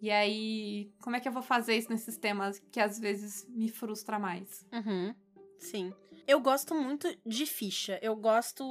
E 0.00 0.10
aí, 0.10 0.92
como 1.00 1.16
é 1.16 1.20
que 1.20 1.28
eu 1.28 1.32
vou 1.32 1.42
fazer 1.42 1.76
isso 1.76 1.90
nesses 1.90 2.18
temas 2.18 2.58
que 2.70 2.80
às 2.80 2.98
vezes 2.98 3.46
me 3.48 3.68
frustra 3.68 4.18
mais? 4.18 4.66
Uhum. 4.72 5.14
Sim. 5.58 5.92
Eu 6.26 6.40
gosto 6.40 6.74
muito 6.74 7.08
de 7.24 7.46
ficha. 7.46 7.98
Eu 8.02 8.16
gosto. 8.16 8.64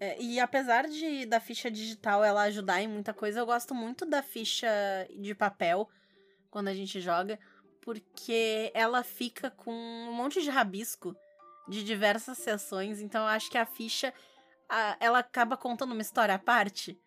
É, 0.00 0.20
e 0.20 0.40
apesar 0.40 0.88
de 0.88 1.26
da 1.26 1.40
ficha 1.40 1.70
digital 1.70 2.22
ela 2.24 2.42
ajudar 2.42 2.82
em 2.82 2.88
muita 2.88 3.12
coisa, 3.14 3.40
eu 3.40 3.46
gosto 3.46 3.74
muito 3.74 4.04
da 4.04 4.22
ficha 4.22 4.68
de 5.16 5.34
papel 5.34 5.88
quando 6.50 6.68
a 6.68 6.74
gente 6.74 7.00
joga, 7.00 7.38
porque 7.80 8.70
ela 8.74 9.02
fica 9.02 9.50
com 9.50 9.72
um 9.72 10.12
monte 10.12 10.42
de 10.42 10.50
rabisco 10.50 11.14
de 11.68 11.82
diversas 11.82 12.38
sessões, 12.38 13.00
então 13.00 13.22
eu 13.22 13.28
acho 13.28 13.50
que 13.50 13.58
a 13.58 13.66
ficha 13.66 14.12
a- 14.68 14.96
ela 15.00 15.18
acaba 15.18 15.56
contando 15.56 15.92
uma 15.92 16.02
história 16.02 16.34
à 16.34 16.38
parte. 16.38 16.98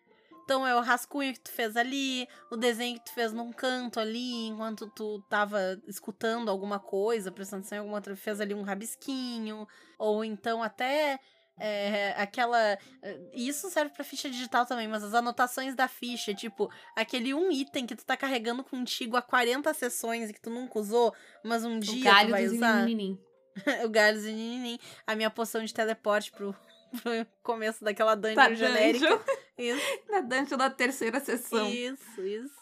Então 0.44 0.66
é 0.66 0.74
o 0.74 0.80
rascunho 0.80 1.34
que 1.34 1.40
tu 1.40 1.50
fez 1.50 1.76
ali, 1.76 2.26
o 2.50 2.56
desenho 2.56 2.98
que 2.98 3.04
tu 3.04 3.12
fez 3.12 3.32
num 3.34 3.52
canto 3.52 4.00
ali, 4.00 4.46
enquanto 4.46 4.88
tu 4.88 5.20
tava 5.28 5.78
escutando 5.86 6.48
alguma 6.50 6.78
coisa, 6.78 7.30
prestando 7.30 7.60
atenção 7.60 7.76
em 7.76 7.80
alguma 7.80 7.98
outra, 7.98 8.16
fez 8.16 8.40
ali 8.40 8.54
um 8.54 8.62
rabisquinho, 8.62 9.68
ou 9.98 10.24
então 10.24 10.62
até 10.62 11.20
é, 11.60 12.14
aquela. 12.16 12.58
é, 13.02 13.18
Isso 13.32 13.70
serve 13.70 13.92
pra 13.92 14.04
ficha 14.04 14.28
digital 14.30 14.64
também, 14.66 14.86
mas 14.88 15.02
as 15.04 15.14
anotações 15.14 15.74
da 15.74 15.88
ficha, 15.88 16.32
tipo, 16.34 16.70
aquele 16.96 17.34
um 17.34 17.50
item 17.50 17.86
que 17.86 17.94
tu 17.96 18.04
tá 18.04 18.16
carregando 18.16 18.62
contigo 18.64 19.16
há 19.16 19.22
40 19.22 19.72
sessões 19.74 20.30
e 20.30 20.32
que 20.32 20.40
tu 20.40 20.50
nunca 20.50 20.78
usou, 20.78 21.14
mas 21.44 21.64
um 21.64 21.76
o 21.76 21.80
dia 21.80 21.94
tu 22.00 22.04
galho 22.04 22.30
vai 22.30 22.44
dos 22.44 22.54
usar. 22.54 22.86
o 23.84 23.88
galho 23.88 24.20
do 24.20 24.26
Nininim, 24.26 24.78
a 25.06 25.14
minha 25.16 25.30
poção 25.30 25.64
de 25.64 25.74
teleporte 25.74 26.30
pro, 26.32 26.54
pro 27.02 27.26
começo 27.42 27.82
daquela 27.84 28.14
dungeon 28.14 28.34
Da 28.36 28.54
genérica. 28.54 29.08
dungeon. 29.08 29.20
Isso, 29.58 29.82
Na 30.08 30.20
dungeon 30.20 30.56
da 30.56 30.70
terceira 30.70 31.18
sessão. 31.20 31.68
isso, 31.68 32.20
isso. 32.22 32.54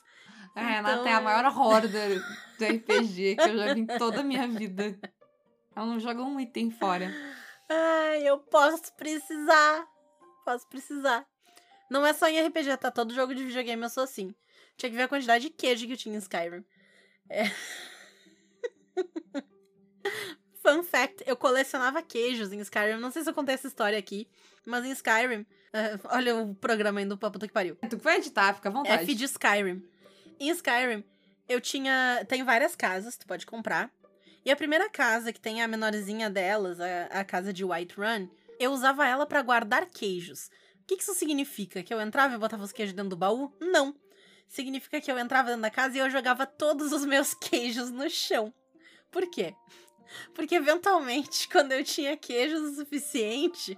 A 0.54 0.60
Renata 0.62 0.92
Então, 1.00 1.06
é 1.06 1.12
a 1.14 1.18
é- 1.18 1.20
maior 1.20 1.44
horror 1.44 1.82
do, 1.82 1.88
do 1.88 2.64
RPG 2.64 3.36
que 3.36 3.42
eu 3.50 3.58
já 3.58 3.74
vi 3.74 3.80
em 3.80 3.86
toda 3.86 4.20
a 4.20 4.24
minha 4.24 4.48
vida. 4.48 4.98
Ela 5.76 5.84
não 5.84 6.00
joga 6.00 6.22
um 6.22 6.40
item 6.40 6.70
fora. 6.70 7.12
Ai, 7.68 8.28
eu 8.28 8.38
posso 8.38 8.92
precisar. 8.94 9.86
Posso 10.44 10.68
precisar. 10.68 11.26
Não 11.90 12.04
é 12.04 12.12
só 12.12 12.28
em 12.28 12.40
RPG, 12.46 12.76
tá? 12.78 12.90
Todo 12.90 13.14
jogo 13.14 13.34
de 13.34 13.44
videogame 13.44 13.82
eu 13.82 13.88
sou 13.88 14.04
assim. 14.04 14.34
Tinha 14.76 14.90
que 14.90 14.96
ver 14.96 15.04
a 15.04 15.08
quantidade 15.08 15.44
de 15.44 15.50
queijo 15.50 15.86
que 15.86 15.92
eu 15.92 15.96
tinha 15.96 16.14
em 16.14 16.18
Skyrim. 16.18 16.64
É. 17.28 17.44
Fun 20.62 20.82
fact, 20.82 21.22
eu 21.26 21.36
colecionava 21.36 22.02
queijos 22.02 22.52
em 22.52 22.58
Skyrim. 22.60 22.98
Não 22.98 23.10
sei 23.10 23.22
se 23.22 23.30
eu 23.30 23.34
contei 23.34 23.54
essa 23.54 23.68
história 23.68 23.98
aqui, 23.98 24.28
mas 24.64 24.84
em 24.84 24.90
Skyrim. 24.90 25.46
é, 25.72 25.98
olha 26.04 26.36
o 26.36 26.54
programa 26.54 27.00
indo 27.00 27.16
pra 27.16 27.30
puta 27.30 27.46
que 27.46 27.52
pariu. 27.52 27.76
Tu 27.88 27.96
vai 27.98 28.16
editar, 28.16 28.52
fica 28.54 28.68
à 28.68 28.72
vontade. 28.72 29.04
F 29.04 29.14
de 29.14 29.24
Skyrim. 29.24 29.82
Em 30.40 30.50
Skyrim, 30.50 31.04
eu 31.48 31.60
tinha. 31.60 32.24
Tem 32.28 32.42
várias 32.42 32.74
casas, 32.74 33.16
tu 33.16 33.26
pode 33.26 33.46
comprar. 33.46 33.90
E 34.46 34.50
a 34.52 34.54
primeira 34.54 34.88
casa, 34.88 35.32
que 35.32 35.40
tem 35.40 35.60
a 35.60 35.66
menorzinha 35.66 36.30
delas, 36.30 36.78
a, 36.80 37.06
a 37.06 37.24
casa 37.24 37.52
de 37.52 37.64
Whiterun, 37.64 38.28
eu 38.60 38.70
usava 38.70 39.04
ela 39.04 39.26
pra 39.26 39.42
guardar 39.42 39.86
queijos. 39.86 40.46
O 40.82 40.86
que, 40.86 40.96
que 40.96 41.02
isso 41.02 41.14
significa? 41.14 41.82
Que 41.82 41.92
eu 41.92 42.00
entrava 42.00 42.32
e 42.32 42.38
botava 42.38 42.62
os 42.62 42.70
queijos 42.70 42.94
dentro 42.94 43.10
do 43.10 43.16
baú? 43.16 43.52
Não. 43.60 43.92
Significa 44.46 45.00
que 45.00 45.10
eu 45.10 45.18
entrava 45.18 45.48
dentro 45.48 45.62
da 45.62 45.70
casa 45.70 45.96
e 45.96 45.98
eu 45.98 46.08
jogava 46.08 46.46
todos 46.46 46.92
os 46.92 47.04
meus 47.04 47.34
queijos 47.42 47.90
no 47.90 48.08
chão. 48.08 48.54
Por 49.10 49.28
quê? 49.28 49.52
Porque 50.32 50.54
eventualmente, 50.54 51.48
quando 51.50 51.72
eu 51.72 51.82
tinha 51.82 52.16
queijos 52.16 52.60
o 52.60 52.74
suficiente, 52.76 53.76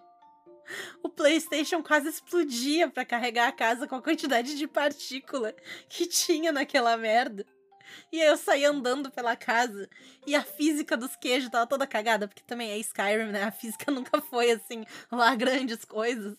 o 1.02 1.08
PlayStation 1.08 1.82
quase 1.82 2.10
explodia 2.10 2.90
pra 2.90 3.06
carregar 3.06 3.48
a 3.48 3.52
casa 3.52 3.88
com 3.88 3.94
a 3.94 4.02
quantidade 4.02 4.54
de 4.54 4.68
partícula 4.68 5.54
que 5.88 6.04
tinha 6.04 6.52
naquela 6.52 6.94
merda. 6.98 7.46
E 8.10 8.20
aí 8.20 8.28
eu 8.28 8.36
saí 8.36 8.64
andando 8.64 9.10
pela 9.10 9.36
casa 9.36 9.88
e 10.26 10.34
a 10.34 10.42
física 10.42 10.96
dos 10.96 11.14
queijos 11.16 11.50
tava 11.50 11.66
toda 11.66 11.86
cagada, 11.86 12.26
porque 12.26 12.42
também 12.42 12.70
é 12.70 12.78
Skyrim, 12.78 13.30
né? 13.30 13.44
A 13.44 13.50
física 13.50 13.90
nunca 13.92 14.20
foi 14.20 14.50
assim, 14.50 14.84
lá 15.10 15.34
grandes 15.34 15.84
coisas. 15.84 16.36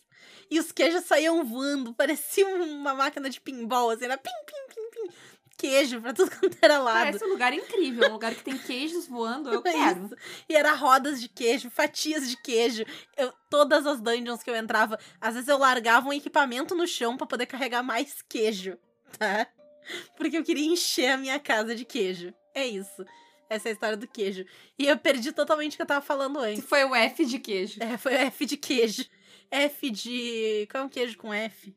E 0.49 0.59
os 0.59 0.71
queijos 0.71 1.05
saíam 1.05 1.45
voando, 1.45 1.93
parecia 1.93 2.47
uma 2.47 2.93
máquina 2.93 3.29
de 3.29 3.39
pinball, 3.39 3.91
assim, 3.91 4.05
era 4.05 4.17
pim, 4.17 4.31
pim, 4.45 4.73
pim, 4.73 4.89
pim. 4.91 5.13
Queijo 5.57 6.01
pra 6.01 6.13
tudo 6.13 6.31
quanto 6.39 6.57
era 6.62 6.79
lado. 6.79 7.05
Parece 7.05 7.25
um 7.25 7.29
lugar 7.29 7.53
incrível, 7.53 8.09
um 8.09 8.13
lugar 8.13 8.33
que 8.33 8.43
tem 8.43 8.57
queijos 8.57 9.07
voando, 9.07 9.51
eu 9.51 9.62
quero. 9.62 10.05
Isso. 10.05 10.15
E 10.47 10.55
era 10.55 10.73
rodas 10.73 11.21
de 11.21 11.27
queijo, 11.27 11.69
fatias 11.69 12.29
de 12.29 12.38
queijo. 12.38 12.85
Eu, 13.17 13.33
todas 13.49 13.85
as 13.85 13.99
dungeons 13.99 14.41
que 14.41 14.49
eu 14.49 14.55
entrava, 14.55 14.97
às 15.19 15.33
vezes 15.33 15.49
eu 15.49 15.57
largava 15.57 16.07
um 16.07 16.13
equipamento 16.13 16.73
no 16.75 16.88
chão 16.88 17.17
pra 17.17 17.27
poder 17.27 17.45
carregar 17.45 17.83
mais 17.83 18.21
queijo, 18.21 18.77
tá? 19.17 19.47
Porque 20.17 20.38
eu 20.38 20.43
queria 20.43 20.65
encher 20.65 21.12
a 21.12 21.17
minha 21.17 21.39
casa 21.39 21.75
de 21.75 21.86
queijo. 21.86 22.34
É 22.54 22.65
isso. 22.65 23.06
Essa 23.49 23.69
é 23.69 23.71
a 23.71 23.73
história 23.73 23.97
do 23.97 24.08
queijo. 24.08 24.45
E 24.78 24.86
eu 24.86 24.97
perdi 24.97 25.32
totalmente 25.32 25.73
o 25.73 25.75
que 25.78 25.82
eu 25.82 25.88
tava 25.88 26.06
falando 26.06 26.39
antes. 26.39 26.63
foi 26.65 26.84
o 26.84 26.93
F 26.93 27.25
de 27.25 27.39
queijo. 27.39 27.82
É, 27.82 27.97
foi 27.97 28.13
F 28.13 28.45
de 28.45 28.58
queijo. 28.58 29.06
F 29.49 29.89
de. 29.89 30.67
Qual 30.69 30.84
é 30.84 30.86
um 30.86 30.89
queijo 30.89 31.17
com 31.17 31.34
F? 31.34 31.75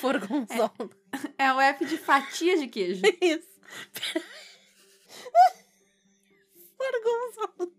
Forgonzola. 0.00 0.72
É 1.38 1.52
o 1.52 1.60
F 1.60 1.84
de 1.84 1.98
fatia 1.98 2.56
de 2.56 2.68
queijo. 2.68 3.02
Isso. 3.20 3.48
Forgonzola. 6.76 7.70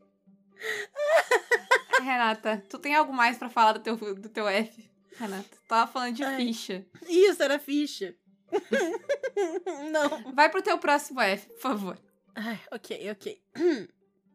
Renata, 2.01 2.63
tu 2.69 2.77
tem 2.77 2.93
algo 2.95 3.11
mais 3.13 3.37
pra 3.37 3.49
falar 3.49 3.73
do 3.73 3.79
teu, 3.79 3.95
do 3.97 4.29
teu 4.29 4.47
F? 4.47 4.89
Renata, 5.17 5.57
tava 5.67 5.91
falando 5.91 6.15
de 6.15 6.23
Ai. 6.23 6.37
ficha. 6.37 6.85
Isso, 7.07 7.41
era 7.41 7.59
ficha. 7.59 8.15
Não. 9.91 10.33
Vai 10.33 10.49
pro 10.49 10.61
teu 10.61 10.77
próximo 10.77 11.21
F, 11.21 11.47
por 11.49 11.59
favor. 11.59 11.97
Ai, 12.35 12.59
ok, 12.71 13.11
ok. 13.11 13.41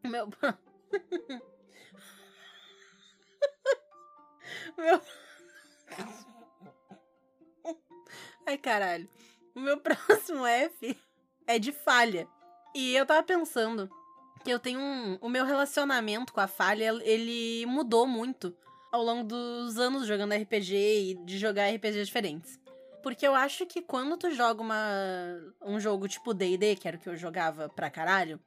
Meu. 0.05 0.29
Meu. 4.77 5.01
Ai, 8.47 8.57
caralho. 8.57 9.09
O 9.55 9.61
meu 9.61 9.77
próximo 9.83 10.47
F 10.47 10.97
é 11.47 11.59
de 11.59 11.73
falha. 11.73 12.27
E 12.75 12.95
eu 12.95 13.05
tava 13.05 13.23
pensando 13.23 13.91
que 14.45 14.51
eu 14.51 14.59
tenho 14.59 14.81
um. 14.81 15.19
O 15.21 15.29
meu 15.29 15.45
relacionamento 15.45 16.33
com 16.33 16.41
a 16.41 16.47
falha, 16.47 16.95
ele 17.03 17.67
mudou 17.67 18.07
muito 18.07 18.57
ao 18.91 19.03
longo 19.03 19.25
dos 19.25 19.77
anos 19.79 20.07
jogando 20.07 20.33
RPG 20.33 20.75
e 20.75 21.15
de 21.27 21.37
jogar 21.39 21.69
RPG 21.75 22.05
diferentes. 22.05 22.59
Porque 23.03 23.27
eu 23.27 23.35
acho 23.35 23.65
que 23.67 23.81
quando 23.81 24.17
tu 24.17 24.31
joga 24.33 24.61
uma, 24.61 24.77
um 25.63 25.79
jogo 25.79 26.09
tipo 26.09 26.35
D&D, 26.35 26.77
que 26.77 26.89
era 26.89 26.97
o 26.97 27.01
que 27.01 27.09
eu 27.09 27.17
jogava 27.17 27.69
pra 27.69 27.91
caralho, 27.91 28.41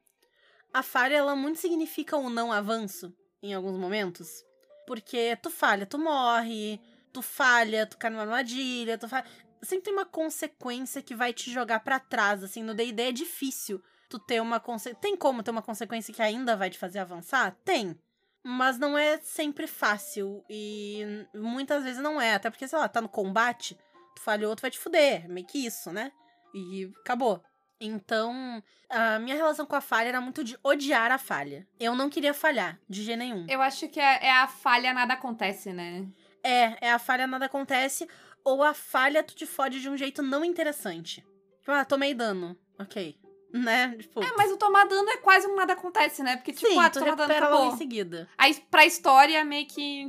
a 0.73 0.83
falha, 0.83 1.15
ela 1.15 1.35
muito 1.35 1.59
significa 1.59 2.17
um 2.17 2.29
não 2.29 2.51
avanço 2.51 3.13
em 3.41 3.53
alguns 3.53 3.77
momentos. 3.77 4.45
Porque 4.85 5.37
tu 5.41 5.49
falha, 5.49 5.85
tu 5.85 5.97
morre, 5.97 6.79
tu 7.13 7.21
falha, 7.21 7.85
tu 7.85 7.97
cai 7.97 8.09
numa 8.09 8.23
armadilha, 8.23 8.97
tu 8.97 9.07
falha... 9.07 9.25
Sempre 9.61 9.85
tem 9.85 9.93
uma 9.93 10.05
consequência 10.05 11.01
que 11.01 11.13
vai 11.13 11.31
te 11.33 11.51
jogar 11.51 11.81
pra 11.81 11.99
trás, 11.99 12.43
assim, 12.43 12.63
no 12.63 12.73
D&D 12.73 13.01
é 13.03 13.11
difícil 13.11 13.81
tu 14.09 14.19
ter 14.19 14.41
uma 14.41 14.59
consequência... 14.59 14.99
Tem 14.99 15.15
como 15.15 15.43
ter 15.43 15.51
uma 15.51 15.61
consequência 15.61 16.13
que 16.13 16.21
ainda 16.21 16.55
vai 16.57 16.69
te 16.69 16.77
fazer 16.77 16.99
avançar? 16.99 17.55
Tem. 17.63 17.97
Mas 18.43 18.79
não 18.79 18.97
é 18.97 19.19
sempre 19.19 19.67
fácil 19.67 20.43
e 20.49 21.27
muitas 21.33 21.83
vezes 21.83 22.01
não 22.01 22.19
é, 22.19 22.33
até 22.33 22.49
porque, 22.49 22.67
sei 22.67 22.79
lá, 22.79 22.89
tá 22.89 22.99
no 22.99 23.07
combate, 23.07 23.77
tu 24.15 24.21
falhou, 24.21 24.55
tu 24.55 24.61
vai 24.61 24.71
te 24.71 24.79
fuder, 24.79 25.27
meio 25.29 25.45
que 25.45 25.65
isso, 25.65 25.91
né? 25.91 26.11
E 26.53 26.91
acabou. 27.01 27.41
Então, 27.83 28.61
a 28.87 29.17
minha 29.17 29.35
relação 29.35 29.65
com 29.65 29.75
a 29.75 29.81
falha 29.81 30.09
era 30.09 30.21
muito 30.21 30.43
de 30.43 30.55
odiar 30.63 31.11
a 31.11 31.17
falha. 31.17 31.67
Eu 31.79 31.95
não 31.95 32.11
queria 32.11 32.33
falhar, 32.33 32.79
de 32.87 33.01
jeito 33.01 33.17
nenhum. 33.17 33.47
Eu 33.49 33.59
acho 33.59 33.87
que 33.87 33.99
é, 33.99 34.27
é 34.27 34.31
a 34.31 34.47
falha 34.47 34.93
nada 34.93 35.15
acontece, 35.15 35.73
né? 35.73 36.07
É, 36.43 36.87
é 36.87 36.91
a 36.91 36.99
falha 36.99 37.25
nada 37.25 37.45
acontece, 37.45 38.07
ou 38.43 38.61
a 38.61 38.73
falha 38.73 39.23
tu 39.23 39.35
te 39.35 39.47
fode 39.47 39.81
de 39.81 39.89
um 39.89 39.97
jeito 39.97 40.21
não 40.21 40.45
interessante. 40.45 41.25
Tipo, 41.59 41.71
ah, 41.71 41.83
tomei 41.83 42.13
dano. 42.13 42.57
Ok. 42.79 43.17
Né? 43.53 43.97
Tipo, 43.97 44.23
É, 44.23 44.31
mas 44.37 44.49
o 44.49 44.55
tomar 44.55 44.87
dano 44.87 45.09
é 45.09 45.17
quase 45.17 45.45
um 45.45 45.57
nada 45.57 45.73
acontece, 45.73 46.23
né? 46.23 46.37
Porque, 46.37 46.53
tipo, 46.53 46.71
sim, 46.71 46.79
ah, 46.79 46.89
tu 46.89 46.99
toma 47.01 47.17
dano, 47.17 47.33
acabou. 47.33 47.67
em 47.67 47.75
seguida. 47.75 48.29
Aí, 48.37 48.55
pra 48.71 48.85
história, 48.85 49.43
meio 49.43 49.67
que... 49.67 50.05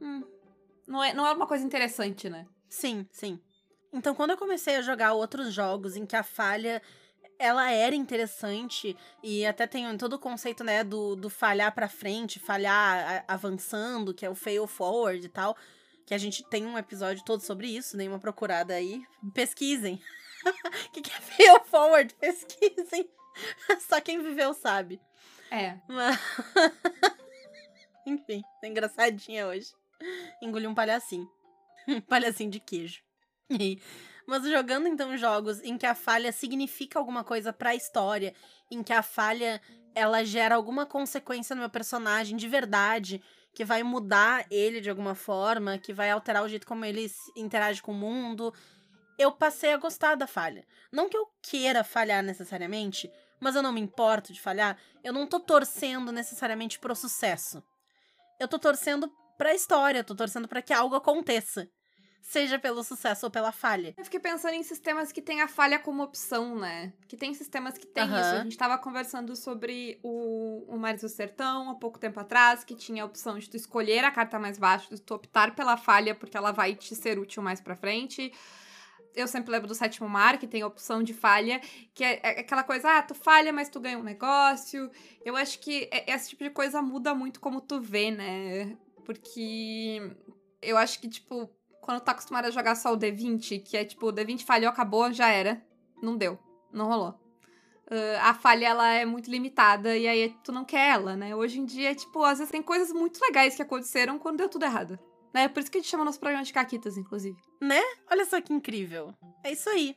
hum, 0.00 0.24
não, 0.88 1.04
é, 1.04 1.12
não 1.12 1.26
é 1.26 1.32
uma 1.34 1.46
coisa 1.46 1.62
interessante, 1.62 2.30
né? 2.30 2.46
Sim, 2.70 3.06
sim. 3.12 3.38
Então, 3.92 4.14
quando 4.14 4.30
eu 4.30 4.36
comecei 4.36 4.76
a 4.76 4.82
jogar 4.82 5.12
outros 5.12 5.52
jogos 5.52 5.96
em 5.96 6.04
que 6.04 6.16
a 6.16 6.22
falha 6.22 6.82
ela 7.38 7.70
era 7.70 7.94
interessante 7.94 8.96
e 9.22 9.44
até 9.44 9.66
tem 9.66 9.96
todo 9.98 10.14
o 10.14 10.18
conceito, 10.18 10.64
né, 10.64 10.82
do, 10.82 11.14
do 11.14 11.28
falhar 11.28 11.74
pra 11.74 11.88
frente, 11.88 12.38
falhar 12.38 13.24
avançando, 13.28 14.14
que 14.14 14.24
é 14.24 14.30
o 14.30 14.34
fail 14.34 14.66
forward 14.66 15.24
e 15.24 15.28
tal, 15.28 15.56
que 16.04 16.14
a 16.14 16.18
gente 16.18 16.42
tem 16.44 16.64
um 16.64 16.78
episódio 16.78 17.24
todo 17.24 17.40
sobre 17.40 17.68
isso, 17.68 17.96
dei 17.96 18.08
uma 18.08 18.18
procurada 18.18 18.74
aí, 18.74 19.02
pesquisem. 19.34 20.00
O 20.44 20.90
que, 20.92 21.02
que 21.02 21.10
é 21.10 21.20
fail 21.20 21.60
forward? 21.64 22.14
Pesquisem. 22.14 23.08
Só 23.86 24.00
quem 24.00 24.22
viveu 24.22 24.54
sabe. 24.54 25.00
É. 25.50 25.76
Mas... 25.88 26.18
Enfim, 28.06 28.42
tá 28.60 28.68
engraçadinha 28.68 29.46
hoje. 29.48 29.74
Engoli 30.40 30.66
um 30.66 30.74
palhacinho. 30.74 31.28
Um 31.88 32.00
palhacinho 32.00 32.50
de 32.50 32.60
queijo. 32.60 33.05
Mas 34.26 34.42
jogando 34.48 34.88
então 34.88 35.16
jogos 35.16 35.62
em 35.62 35.78
que 35.78 35.86
a 35.86 35.94
falha 35.94 36.32
significa 36.32 36.98
alguma 36.98 37.22
coisa 37.22 37.52
para 37.52 37.70
a 37.70 37.74
história, 37.74 38.34
em 38.70 38.82
que 38.82 38.92
a 38.92 39.02
falha 39.02 39.60
ela 39.94 40.24
gera 40.24 40.56
alguma 40.56 40.84
consequência 40.84 41.54
no 41.54 41.60
meu 41.60 41.70
personagem 41.70 42.36
de 42.36 42.48
verdade, 42.48 43.22
que 43.54 43.64
vai 43.64 43.82
mudar 43.82 44.44
ele 44.50 44.80
de 44.80 44.90
alguma 44.90 45.14
forma, 45.14 45.78
que 45.78 45.92
vai 45.92 46.10
alterar 46.10 46.44
o 46.44 46.48
jeito 46.48 46.66
como 46.66 46.84
ele 46.84 47.10
interage 47.36 47.80
com 47.80 47.92
o 47.92 47.94
mundo, 47.94 48.52
eu 49.18 49.32
passei 49.32 49.72
a 49.72 49.78
gostar 49.78 50.14
da 50.14 50.26
falha. 50.26 50.66
Não 50.92 51.08
que 51.08 51.16
eu 51.16 51.26
queira 51.40 51.82
falhar 51.82 52.22
necessariamente, 52.22 53.10
mas 53.40 53.54
eu 53.54 53.62
não 53.62 53.72
me 53.72 53.80
importo 53.80 54.32
de 54.32 54.40
falhar. 54.40 54.76
Eu 55.02 55.12
não 55.12 55.26
tô 55.26 55.40
torcendo 55.40 56.12
necessariamente 56.12 56.78
pro 56.78 56.94
sucesso. 56.94 57.62
Eu 58.38 58.48
tô 58.48 58.58
torcendo 58.58 59.10
pra 59.38 59.54
história, 59.54 60.04
tô 60.04 60.14
torcendo 60.14 60.48
para 60.48 60.60
que 60.60 60.72
algo 60.72 60.94
aconteça 60.94 61.66
seja 62.26 62.58
pelo 62.58 62.82
sucesso 62.82 63.26
ou 63.26 63.30
pela 63.30 63.52
falha. 63.52 63.94
Eu 63.96 64.04
fiquei 64.04 64.18
pensando 64.18 64.54
em 64.54 64.62
sistemas 64.64 65.12
que 65.12 65.22
tem 65.22 65.42
a 65.42 65.46
falha 65.46 65.78
como 65.78 66.02
opção, 66.02 66.58
né? 66.58 66.92
Que 67.06 67.16
tem 67.16 67.32
sistemas 67.32 67.78
que 67.78 67.86
tem 67.86 68.02
uhum. 68.02 68.20
isso. 68.20 68.30
A 68.30 68.42
gente 68.42 68.58
tava 68.58 68.76
conversando 68.78 69.36
sobre 69.36 70.00
o, 70.02 70.64
o 70.66 70.76
Mares 70.76 71.02
do 71.02 71.08
Sertão 71.08 71.70
há 71.70 71.76
pouco 71.76 72.00
tempo 72.00 72.18
atrás, 72.18 72.64
que 72.64 72.74
tinha 72.74 73.04
a 73.04 73.06
opção 73.06 73.38
de 73.38 73.48
tu 73.48 73.56
escolher 73.56 74.04
a 74.04 74.10
carta 74.10 74.40
mais 74.40 74.58
baixa, 74.58 74.92
de 74.92 75.00
tu 75.00 75.14
optar 75.14 75.54
pela 75.54 75.76
falha, 75.76 76.16
porque 76.16 76.36
ela 76.36 76.50
vai 76.50 76.74
te 76.74 76.96
ser 76.96 77.16
útil 77.16 77.42
mais 77.42 77.60
pra 77.60 77.76
frente 77.76 78.32
eu 79.14 79.26
sempre 79.26 79.50
lembro 79.50 79.66
do 79.66 79.74
sétimo 79.74 80.06
mar, 80.06 80.38
que 80.38 80.46
tem 80.46 80.60
a 80.60 80.66
opção 80.66 81.02
de 81.02 81.14
falha, 81.14 81.58
que 81.94 82.04
é, 82.04 82.20
é, 82.22 82.40
aquela 82.40 82.62
coisa, 82.62 82.98
ah, 82.98 83.02
tu 83.02 83.14
falha, 83.14 83.50
mas 83.50 83.70
tu 83.70 83.80
ganha 83.80 83.98
um 83.98 84.02
negócio. 84.02 84.90
Eu 85.24 85.34
acho 85.34 85.58
que 85.58 85.88
esse 86.06 86.28
tipo 86.28 86.44
de 86.44 86.50
coisa 86.50 86.82
muda 86.82 87.14
muito 87.14 87.40
como 87.40 87.62
tu 87.62 87.80
vê, 87.80 88.10
né? 88.10 88.76
Porque 89.06 90.02
eu 90.60 90.76
acho 90.76 91.00
que, 91.00 91.08
tipo, 91.08 91.50
quando 91.86 92.00
tá 92.00 92.10
acostumado 92.10 92.46
a 92.46 92.50
jogar 92.50 92.74
só 92.74 92.92
o 92.92 92.98
D20, 92.98 93.62
que 93.62 93.76
é 93.76 93.84
tipo, 93.84 94.08
o 94.08 94.12
D20 94.12 94.44
falhou, 94.44 94.68
acabou, 94.68 95.12
já 95.12 95.28
era. 95.28 95.64
Não 96.02 96.16
deu. 96.16 96.36
Não 96.72 96.88
rolou. 96.88 97.10
Uh, 97.86 98.18
a 98.20 98.34
falha, 98.34 98.66
ela 98.66 98.88
é 98.88 99.04
muito 99.04 99.30
limitada 99.30 99.96
e 99.96 100.08
aí 100.08 100.36
tu 100.42 100.50
não 100.50 100.64
quer 100.64 100.90
ela, 100.90 101.16
né? 101.16 101.36
Hoje 101.36 101.60
em 101.60 101.64
dia, 101.64 101.94
tipo, 101.94 102.24
às 102.24 102.38
vezes 102.38 102.50
tem 102.50 102.60
coisas 102.60 102.92
muito 102.92 103.20
legais 103.20 103.54
que 103.54 103.62
aconteceram 103.62 104.18
quando 104.18 104.38
deu 104.38 104.48
tudo 104.48 104.64
errado. 104.64 104.98
Né? 105.32 105.46
Por 105.46 105.60
isso 105.60 105.70
que 105.70 105.78
a 105.78 105.80
gente 105.80 105.88
chama 105.88 106.04
nosso 106.04 106.18
programa 106.18 106.44
de 106.44 106.52
caquitas, 106.52 106.98
inclusive. 106.98 107.38
Né? 107.60 107.80
Olha 108.10 108.24
só 108.24 108.40
que 108.40 108.52
incrível. 108.52 109.14
É 109.44 109.52
isso 109.52 109.70
aí. 109.70 109.96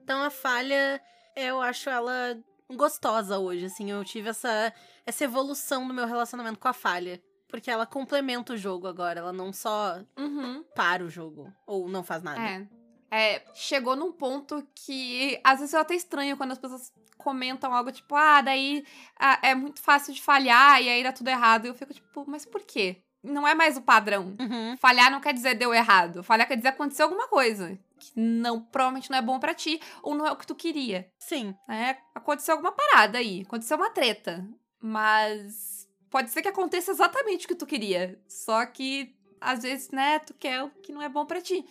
Então 0.00 0.22
a 0.22 0.30
falha, 0.30 1.02
eu 1.34 1.60
acho 1.60 1.90
ela 1.90 2.38
gostosa 2.72 3.38
hoje, 3.38 3.64
assim. 3.64 3.90
Eu 3.90 4.04
tive 4.04 4.28
essa, 4.28 4.72
essa 5.04 5.24
evolução 5.24 5.88
no 5.88 5.92
meu 5.92 6.06
relacionamento 6.06 6.60
com 6.60 6.68
a 6.68 6.72
falha. 6.72 7.20
Porque 7.54 7.70
ela 7.70 7.86
complementa 7.86 8.52
o 8.52 8.56
jogo 8.56 8.88
agora, 8.88 9.20
ela 9.20 9.32
não 9.32 9.52
só 9.52 10.00
uhum. 10.18 10.64
para 10.74 11.04
o 11.04 11.08
jogo 11.08 11.52
ou 11.64 11.88
não 11.88 12.02
faz 12.02 12.20
nada. 12.20 12.40
É. 12.40 12.66
é. 13.12 13.44
Chegou 13.54 13.94
num 13.94 14.10
ponto 14.10 14.66
que 14.74 15.40
às 15.44 15.60
vezes 15.60 15.72
eu 15.72 15.78
até 15.78 15.94
estranho 15.94 16.36
quando 16.36 16.50
as 16.50 16.58
pessoas 16.58 16.92
comentam 17.16 17.72
algo 17.72 17.92
tipo, 17.92 18.16
ah, 18.16 18.40
daí 18.40 18.84
ah, 19.16 19.38
é 19.40 19.54
muito 19.54 19.80
fácil 19.80 20.12
de 20.12 20.20
falhar 20.20 20.82
e 20.82 20.88
aí 20.88 21.00
dá 21.04 21.12
tudo 21.12 21.28
errado. 21.28 21.66
E 21.66 21.68
eu 21.68 21.76
fico 21.76 21.94
tipo, 21.94 22.24
mas 22.26 22.44
por 22.44 22.60
quê? 22.62 22.96
Não 23.22 23.46
é 23.46 23.54
mais 23.54 23.76
o 23.76 23.82
padrão. 23.82 24.34
Uhum. 24.40 24.76
Falhar 24.76 25.08
não 25.08 25.20
quer 25.20 25.32
dizer 25.32 25.54
deu 25.54 25.72
errado. 25.72 26.24
Falhar 26.24 26.48
quer 26.48 26.56
dizer 26.56 26.70
aconteceu 26.70 27.06
alguma 27.06 27.28
coisa. 27.28 27.78
Que 28.00 28.10
não, 28.16 28.62
provavelmente 28.62 29.12
não 29.12 29.18
é 29.18 29.22
bom 29.22 29.38
para 29.38 29.54
ti, 29.54 29.80
ou 30.02 30.12
não 30.12 30.26
é 30.26 30.32
o 30.32 30.36
que 30.36 30.46
tu 30.46 30.56
queria. 30.56 31.08
Sim. 31.20 31.54
É, 31.68 31.98
aconteceu 32.12 32.54
alguma 32.54 32.72
parada 32.72 33.18
aí. 33.18 33.42
Aconteceu 33.46 33.76
uma 33.76 33.90
treta. 33.90 34.44
Mas 34.80 35.73
pode 36.14 36.30
ser 36.30 36.42
que 36.42 36.48
aconteça 36.48 36.92
exatamente 36.92 37.44
o 37.44 37.48
que 37.48 37.56
tu 37.56 37.66
queria. 37.66 38.16
Só 38.28 38.64
que, 38.66 39.12
às 39.40 39.64
vezes, 39.64 39.90
né, 39.90 40.20
tu 40.20 40.32
quer 40.32 40.62
o 40.62 40.70
que 40.70 40.92
não 40.92 41.02
é 41.02 41.08
bom 41.08 41.26
para 41.26 41.40
ti. 41.40 41.66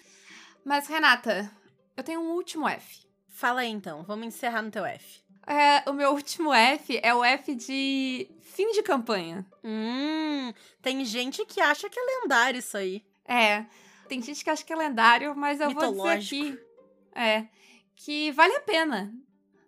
Mas, 0.66 0.86
Renata, 0.86 1.50
eu 1.96 2.04
tenho 2.04 2.20
um 2.20 2.34
último 2.34 2.68
F. 2.68 3.08
Fala 3.30 3.62
aí 3.62 3.70
então, 3.70 4.04
vamos 4.04 4.28
encerrar 4.28 4.62
no 4.62 4.70
teu 4.70 4.84
F. 4.84 5.22
É, 5.48 5.90
o 5.90 5.94
meu 5.94 6.12
último 6.12 6.54
F 6.54 7.00
é 7.02 7.16
o 7.16 7.24
F 7.24 7.56
de 7.56 8.30
fim 8.42 8.70
de 8.74 8.84
campanha. 8.84 9.46
Hum, 9.64 10.52
tem 10.82 11.06
gente 11.06 11.46
que 11.46 11.62
acha 11.62 11.90
que 11.90 11.98
é 11.98 12.04
lendário 12.04 12.60
isso 12.60 12.76
aí. 12.76 13.02
É, 13.24 13.66
tem 14.10 14.22
gente 14.22 14.44
que 14.44 14.50
acha 14.50 14.66
que 14.66 14.74
é 14.74 14.76
lendário, 14.76 15.34
mas 15.38 15.62
eu 15.62 15.70
vou 15.70 15.90
dizer 15.90 16.10
aqui. 16.10 16.60
É, 17.16 17.48
que 17.96 18.30
vale 18.34 18.58
a 18.58 18.62
pena. 18.62 19.10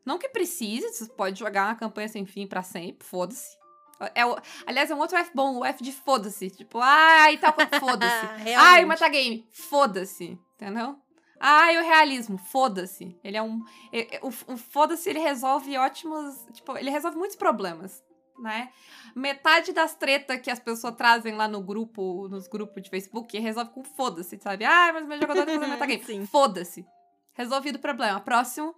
Não 0.03 0.17
que 0.17 0.27
precise, 0.27 0.89
você 0.89 1.05
pode 1.05 1.39
jogar 1.39 1.67
uma 1.69 1.75
campanha 1.75 2.09
sem 2.09 2.25
fim 2.25 2.45
para 2.45 2.61
sempre, 2.61 3.07
foda-se. 3.07 3.63
É 4.13 4.25
o, 4.25 4.35
aliás, 4.65 4.91
é 4.91 4.95
um 4.95 4.99
outro 4.99 5.17
F 5.17 5.31
bom, 5.33 5.59
o 5.59 5.65
F 5.65 5.81
de 5.83 5.91
foda-se. 5.91 6.49
Tipo, 6.49 6.79
ai, 6.81 7.37
tal, 7.37 7.53
foda-se. 7.79 8.53
ai, 8.57 8.83
o 8.83 8.87
metagame, 8.87 9.47
foda-se. 9.51 10.37
Entendeu? 10.55 10.97
Ai, 11.39 11.77
o 11.77 11.81
realismo, 11.81 12.37
foda-se. 12.37 13.17
Ele 13.23 13.37
é 13.37 13.41
um. 13.41 13.63
o, 14.21 14.53
o 14.53 14.57
foda-se, 14.57 15.09
ele 15.09 15.19
resolve 15.19 15.77
ótimos. 15.77 16.45
Tipo, 16.53 16.77
ele 16.77 16.89
resolve 16.89 17.17
muitos 17.17 17.35
problemas, 17.35 18.03
né? 18.39 18.69
Metade 19.15 19.71
das 19.71 19.95
tretas 19.95 20.41
que 20.41 20.51
as 20.51 20.59
pessoas 20.59 20.95
trazem 20.95 21.35
lá 21.35 21.47
no 21.47 21.61
grupo, 21.61 22.27
nos 22.27 22.47
grupos 22.47 22.83
de 22.83 22.89
Facebook, 22.89 23.37
resolve 23.37 23.71
com 23.71 23.83
foda-se, 23.83 24.37
sabe? 24.39 24.65
Ai, 24.65 24.91
mas 24.91 25.05
meu 25.05 25.19
jogador 25.19 25.45
tá 25.45 25.53
fazendo 25.53 25.69
metagame. 25.71 26.27
Foda-se. 26.27 26.85
Resolvido 27.33 27.77
o 27.77 27.79
problema. 27.79 28.19
Próximo. 28.19 28.75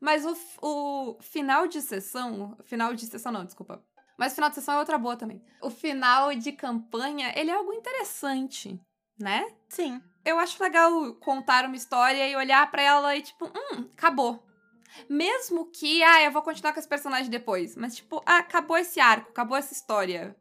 Mas 0.00 0.24
o, 0.26 0.36
o 0.62 1.16
final 1.20 1.66
de 1.66 1.80
sessão. 1.80 2.56
Final 2.64 2.94
de 2.94 3.06
sessão, 3.06 3.30
não, 3.32 3.44
desculpa 3.44 3.82
mas 4.18 4.32
o 4.32 4.34
final 4.34 4.50
de 4.50 4.56
sessão 4.56 4.74
é 4.74 4.78
outra 4.78 4.98
boa 4.98 5.16
também. 5.16 5.42
O 5.60 5.70
final 5.70 6.34
de 6.34 6.52
campanha, 6.52 7.32
ele 7.36 7.50
é 7.50 7.54
algo 7.54 7.72
interessante, 7.72 8.80
né? 9.18 9.46
Sim. 9.68 10.00
Eu 10.24 10.38
acho 10.38 10.62
legal 10.62 11.14
contar 11.14 11.64
uma 11.64 11.76
história 11.76 12.28
e 12.28 12.36
olhar 12.36 12.70
para 12.70 12.82
ela 12.82 13.16
e 13.16 13.22
tipo, 13.22 13.46
hum, 13.46 13.88
acabou. 13.96 14.46
Mesmo 15.08 15.66
que, 15.70 16.02
ah, 16.02 16.22
eu 16.22 16.30
vou 16.30 16.42
continuar 16.42 16.72
com 16.72 16.78
esse 16.78 16.88
personagem 16.88 17.30
depois. 17.30 17.76
Mas, 17.76 17.96
tipo, 17.96 18.22
ah, 18.26 18.38
acabou 18.38 18.76
esse 18.76 19.00
arco, 19.00 19.30
acabou 19.30 19.56
essa 19.56 19.72
história. 19.72 20.36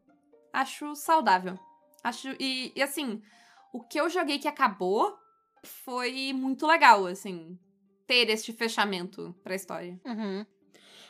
Acho 0.52 0.96
saudável. 0.96 1.58
Acho. 2.04 2.36
E, 2.40 2.74
e 2.76 2.82
assim, 2.82 3.22
o 3.74 3.82
que 3.82 4.00
eu 4.00 4.10
joguei 4.10 4.40
que 4.40 4.48
acabou 4.48 5.18
foi 5.64 6.34
muito 6.34 6.68
legal, 6.68 7.06
assim. 7.06 7.58
Ter 8.06 8.30
este 8.30 8.52
fechamento 8.52 9.34
pra 9.44 9.56
história. 9.56 10.00
Uhum. 10.06 10.46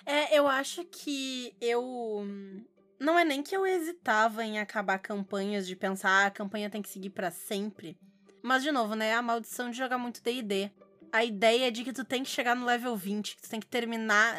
É, 0.05 0.37
eu 0.37 0.47
acho 0.47 0.83
que 0.85 1.55
eu. 1.61 2.25
Não 2.99 3.17
é 3.17 3.25
nem 3.25 3.41
que 3.41 3.55
eu 3.55 3.65
hesitava 3.65 4.43
em 4.43 4.59
acabar 4.59 4.99
campanhas, 4.99 5.65
de 5.65 5.75
pensar, 5.75 6.09
ah, 6.09 6.25
a 6.27 6.31
campanha 6.31 6.69
tem 6.69 6.81
que 6.81 6.89
seguir 6.89 7.09
para 7.09 7.31
sempre. 7.31 7.97
Mas, 8.43 8.63
de 8.63 8.71
novo, 8.71 8.95
né? 8.95 9.13
A 9.13 9.21
maldição 9.21 9.69
de 9.69 9.77
jogar 9.77 9.97
muito 9.97 10.21
DD. 10.21 10.71
A 11.11 11.25
ideia 11.25 11.67
é 11.67 11.71
de 11.71 11.83
que 11.83 11.93
tu 11.93 12.05
tem 12.05 12.23
que 12.23 12.29
chegar 12.29 12.55
no 12.55 12.65
level 12.65 12.95
20, 12.95 13.35
que 13.35 13.41
tu 13.41 13.49
tem 13.49 13.59
que 13.59 13.67
terminar. 13.67 14.35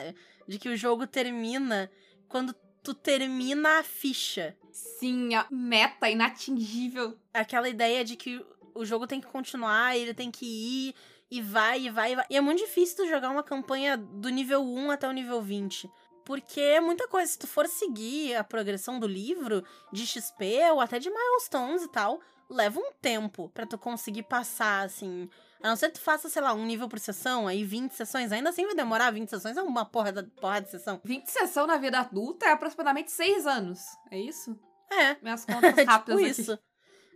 De 0.46 0.58
que 0.58 0.68
o 0.68 0.76
jogo 0.76 1.06
termina 1.06 1.90
quando 2.28 2.54
tu 2.82 2.94
termina 2.94 3.78
a 3.78 3.82
ficha. 3.82 4.56
Sim, 4.72 5.34
a 5.34 5.46
meta 5.50 6.10
inatingível. 6.10 7.18
Aquela 7.32 7.68
ideia 7.68 8.04
de 8.04 8.16
que 8.16 8.44
o 8.74 8.84
jogo 8.84 9.06
tem 9.06 9.20
que 9.20 9.26
continuar, 9.26 9.96
ele 9.96 10.14
tem 10.14 10.30
que 10.30 10.46
ir 10.46 10.94
e 11.32 11.40
vai, 11.40 11.80
e 11.80 11.88
vai, 11.88 12.12
e 12.12 12.16
vai. 12.16 12.26
E 12.28 12.36
é 12.36 12.42
muito 12.42 12.58
difícil 12.58 12.94
tu 12.94 13.08
jogar 13.08 13.30
uma 13.30 13.42
campanha 13.42 13.96
do 13.96 14.28
nível 14.28 14.62
1 14.62 14.90
até 14.90 15.08
o 15.08 15.12
nível 15.12 15.40
20. 15.40 15.90
Porque 16.26 16.60
é 16.60 16.78
muita 16.78 17.08
coisa. 17.08 17.32
Se 17.32 17.38
tu 17.38 17.46
for 17.46 17.66
seguir 17.66 18.36
a 18.36 18.44
progressão 18.44 19.00
do 19.00 19.06
livro, 19.06 19.64
de 19.90 20.06
XP 20.06 20.60
ou 20.72 20.80
até 20.82 20.98
de 20.98 21.08
milestones 21.08 21.84
e 21.84 21.88
tal, 21.88 22.20
leva 22.50 22.78
um 22.78 22.92
tempo 23.00 23.48
para 23.48 23.64
tu 23.64 23.78
conseguir 23.78 24.24
passar, 24.24 24.84
assim. 24.84 25.26
A 25.62 25.68
não 25.68 25.76
ser 25.76 25.88
que 25.88 25.94
tu 25.94 26.02
faça, 26.02 26.28
sei 26.28 26.42
lá, 26.42 26.52
um 26.52 26.66
nível 26.66 26.86
por 26.86 26.98
sessão, 26.98 27.48
aí 27.48 27.64
20 27.64 27.92
sessões. 27.92 28.30
Ainda 28.30 28.50
assim 28.50 28.66
vai 28.66 28.74
demorar, 28.74 29.10
20 29.10 29.30
sessões 29.30 29.56
é 29.56 29.62
uma 29.62 29.86
porra, 29.86 30.12
da, 30.12 30.24
porra 30.38 30.60
de 30.60 30.70
sessão. 30.70 31.00
20 31.02 31.28
sessão 31.28 31.66
na 31.66 31.78
vida 31.78 31.98
adulta 31.98 32.44
é 32.44 32.52
aproximadamente 32.52 33.10
6 33.10 33.46
anos. 33.46 33.80
É 34.10 34.18
isso? 34.18 34.54
É. 34.90 35.16
Minhas 35.22 35.46
contas 35.46 35.72
tipo 35.74 35.90
rápidas 35.90 36.36
tipo 36.36 36.52
aqui. 36.52 36.62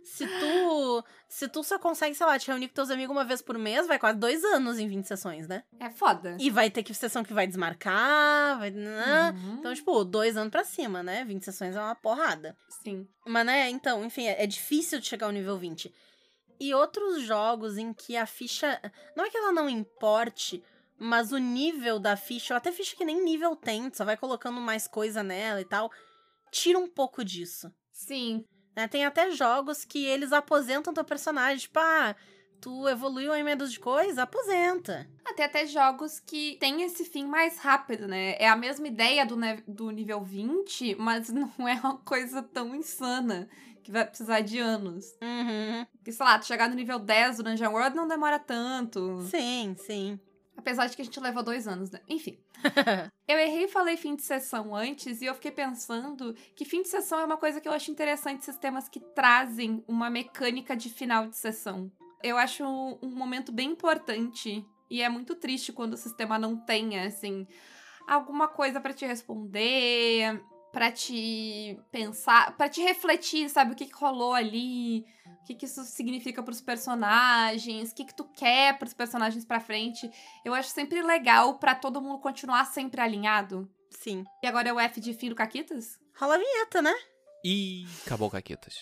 Se 0.03 0.25
tu, 0.25 1.03
se 1.27 1.47
tu 1.47 1.63
só 1.63 1.77
consegue, 1.77 2.15
sei 2.15 2.25
lá, 2.25 2.39
te 2.39 2.47
reunir 2.47 2.69
com 2.69 2.73
teus 2.73 2.89
amigos 2.89 3.15
uma 3.15 3.25
vez 3.25 3.41
por 3.41 3.57
mês, 3.57 3.85
vai 3.87 3.99
quase 3.99 4.17
dois 4.17 4.43
anos 4.43 4.79
em 4.79 4.87
20 4.87 5.05
sessões, 5.05 5.47
né? 5.47 5.63
É 5.79 5.89
foda. 5.89 6.37
E 6.39 6.49
vai 6.49 6.69
ter 6.69 6.83
que 6.83 6.93
sessão 6.93 7.23
que 7.23 7.33
vai 7.33 7.45
desmarcar, 7.45 8.57
vai. 8.57 8.71
Né? 8.71 9.31
Uhum. 9.31 9.55
Então, 9.59 9.73
tipo, 9.73 10.03
dois 10.03 10.37
anos 10.37 10.51
pra 10.51 10.63
cima, 10.63 11.03
né? 11.03 11.23
20 11.25 11.43
sessões 11.43 11.75
é 11.75 11.79
uma 11.79 11.95
porrada. 11.95 12.55
Sim. 12.69 13.07
Mas, 13.25 13.45
né, 13.45 13.69
então, 13.69 14.03
enfim, 14.05 14.25
é, 14.25 14.43
é 14.43 14.47
difícil 14.47 14.99
de 14.99 15.05
chegar 15.05 15.27
ao 15.27 15.31
nível 15.31 15.57
20. 15.57 15.93
E 16.59 16.73
outros 16.73 17.21
jogos 17.21 17.77
em 17.77 17.93
que 17.93 18.17
a 18.17 18.25
ficha. 18.25 18.81
Não 19.15 19.25
é 19.25 19.29
que 19.29 19.37
ela 19.37 19.51
não 19.51 19.69
importe, 19.69 20.63
mas 20.97 21.31
o 21.31 21.37
nível 21.37 21.99
da 21.99 22.15
ficha, 22.15 22.53
ou 22.53 22.57
até 22.57 22.71
ficha 22.71 22.95
que 22.95 23.05
nem 23.05 23.23
nível 23.23 23.55
tem, 23.55 23.91
só 23.93 24.03
vai 24.03 24.17
colocando 24.17 24.59
mais 24.59 24.87
coisa 24.87 25.21
nela 25.21 25.61
e 25.61 25.65
tal, 25.65 25.91
tira 26.51 26.79
um 26.79 26.87
pouco 26.87 27.23
disso. 27.23 27.71
Sim. 27.91 28.45
Né? 28.77 28.87
Tem 28.87 29.03
até 29.03 29.31
jogos 29.31 29.83
que 29.83 30.05
eles 30.05 30.31
aposentam 30.31 30.93
teu 30.93 31.03
personagem, 31.03 31.57
tipo, 31.57 31.79
ah, 31.79 32.15
Tu 32.59 32.87
evoluiu 32.87 33.35
em 33.35 33.43
menos 33.43 33.71
de 33.71 33.79
coisa, 33.79 34.23
aposenta. 34.23 35.07
Até 35.23 35.45
até 35.45 35.67
jogos 35.67 36.19
que 36.19 36.57
tem 36.59 36.81
esse 36.81 37.05
fim 37.05 37.25
mais 37.25 37.59
rápido, 37.59 38.07
né? 38.07 38.35
É 38.39 38.47
a 38.47 38.55
mesma 38.55 38.87
ideia 38.87 39.25
do, 39.25 39.35
do 39.67 39.91
nível 39.91 40.23
20, 40.23 40.95
mas 40.95 41.29
não 41.29 41.67
é 41.67 41.75
uma 41.75 41.97
coisa 41.97 42.41
tão 42.41 42.75
insana 42.75 43.47
que 43.83 43.91
vai 43.91 44.05
precisar 44.05 44.41
de 44.41 44.57
anos. 44.57 45.05
Uhum. 45.21 45.85
Porque, 45.97 46.11
sei 46.11 46.25
lá, 46.25 46.39
tu 46.39 46.45
chegar 46.45 46.67
no 46.67 46.75
nível 46.75 46.97
10 46.97 47.37
do 47.37 47.43
Dungeon 47.43 47.71
World 47.71 47.95
não 47.95 48.07
demora 48.07 48.39
tanto. 48.39 49.21
Sim, 49.29 49.75
sim. 49.77 50.19
Apesar 50.57 50.87
de 50.87 50.95
que 50.95 51.01
a 51.01 51.05
gente 51.05 51.19
levou 51.19 51.43
dois 51.43 51.67
anos, 51.67 51.91
né? 51.91 52.01
Enfim. 52.09 52.37
eu 53.27 53.37
errei 53.37 53.65
e 53.65 53.67
falei 53.67 53.95
fim 53.95 54.15
de 54.15 54.23
sessão 54.23 54.75
antes, 54.75 55.21
e 55.21 55.25
eu 55.25 55.35
fiquei 55.35 55.51
pensando 55.51 56.33
que 56.55 56.65
fim 56.65 56.81
de 56.81 56.89
sessão 56.89 57.19
é 57.19 57.25
uma 57.25 57.37
coisa 57.37 57.61
que 57.61 57.67
eu 57.67 57.71
acho 57.71 57.91
interessante 57.91 58.43
sistemas 58.43 58.89
que 58.89 58.99
trazem 58.99 59.83
uma 59.87 60.09
mecânica 60.09 60.75
de 60.75 60.89
final 60.89 61.27
de 61.27 61.37
sessão. 61.37 61.91
Eu 62.23 62.37
acho 62.37 62.63
um 62.65 63.09
momento 63.09 63.51
bem 63.51 63.69
importante. 63.71 64.65
E 64.89 65.01
é 65.01 65.09
muito 65.09 65.35
triste 65.35 65.71
quando 65.71 65.93
o 65.93 65.97
sistema 65.97 66.39
não 66.39 66.55
tem, 66.55 66.99
assim, 66.99 67.45
alguma 68.07 68.47
coisa 68.47 68.79
para 68.79 68.93
te 68.93 69.05
responder, 69.05 70.41
para 70.77 70.91
te 70.91 71.75
pensar, 71.91 72.55
para 72.55 72.69
te 72.69 72.83
refletir, 72.83 73.49
sabe? 73.49 73.71
O 73.71 73.75
que, 73.75 73.87
que 73.87 73.95
rolou 73.95 74.31
ali, 74.31 75.07
o 75.25 75.43
que, 75.43 75.55
que 75.55 75.65
isso 75.65 75.83
significa 75.83 76.43
para 76.43 76.51
os 76.51 76.61
personagens, 76.61 77.89
o 77.89 77.95
que, 77.95 78.05
que 78.05 78.13
tu 78.13 78.25
quer 78.25 78.77
para 78.77 78.85
os 78.85 78.93
personagens 78.93 79.43
para 79.43 79.59
frente. 79.59 80.07
Eu 80.45 80.53
acho 80.53 80.69
sempre 80.69 81.01
legal 81.01 81.57
para 81.57 81.73
todo 81.73 81.99
mundo 81.99 82.19
continuar 82.19 82.63
sempre 82.65 83.01
alinhado. 83.01 83.67
Sim. 83.89 84.23
E 84.43 84.45
agora 84.45 84.69
é 84.69 84.73
o 84.73 84.79
F 84.79 85.01
de 85.01 85.15
fim 85.15 85.29
do 85.29 85.35
Caquitas? 85.35 85.99
Rola 86.15 86.35
a 86.35 86.37
vinheta, 86.37 86.79
né? 86.79 86.93
E 87.43 87.87
acabou 88.05 88.29
Caquitas. 88.29 88.75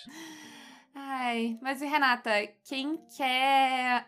Ai, 0.93 1.58
mas 1.62 1.81
e 1.81 1.86
Renata, 1.86 2.45
quem 2.65 2.97
quer 3.15 4.05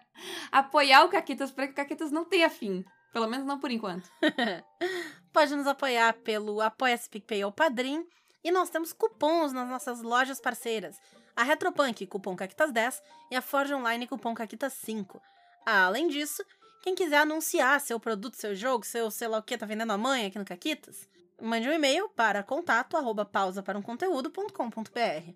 apoiar 0.52 1.06
o 1.06 1.10
Caquitas 1.10 1.52
para 1.52 1.68
que 1.68 1.72
o 1.72 1.76
Caquitas 1.78 2.12
não 2.12 2.26
tenha 2.26 2.50
fim? 2.50 2.84
Pelo 3.14 3.30
menos 3.30 3.48
não 3.48 3.62
por 3.62 3.72
enquanto. 3.72 4.12
Pode 5.38 5.56
nos 5.56 5.68
apoiar 5.68 6.14
pelo 6.24 6.62
Apoia-se 6.62 7.08
PicPay 7.08 7.46
ou 7.46 7.52
Padrim. 7.52 8.04
E 8.44 8.50
nós 8.50 8.72
temos 8.72 8.92
cupons 8.92 9.54
nas 9.54 9.70
nossas 9.70 10.02
lojas 10.02 10.42
parceiras. 10.42 11.00
A 11.36 11.44
Retropunk, 11.44 12.08
cupom 12.08 12.36
Caquitas10, 12.36 13.00
e 13.30 13.36
a 13.36 13.42
Forge 13.44 13.72
Online, 13.72 14.08
cupom 14.08 14.34
Caquitas5. 14.34 15.22
Além 15.64 16.08
disso, 16.08 16.44
quem 16.82 16.96
quiser 16.96 17.18
anunciar 17.18 17.80
seu 17.80 18.00
produto, 18.00 18.34
seu 18.34 18.56
jogo, 18.56 18.84
seu 18.84 19.12
sei 19.12 19.28
lá 19.28 19.38
o 19.38 19.44
que, 19.44 19.56
tá 19.56 19.68
vendendo 19.68 19.92
a 19.92 19.98
mãe 19.98 20.26
aqui 20.26 20.40
no 20.40 20.44
Caquitas, 20.44 21.08
mande 21.40 21.70
um 21.70 21.72
e-mail 21.72 22.10
para 22.10 22.42
contato 22.42 22.98
arroba 22.98 23.24
pausa 23.24 23.62
para 23.62 23.78
um 23.78 23.82
conteúdo.com.br. 23.84 25.34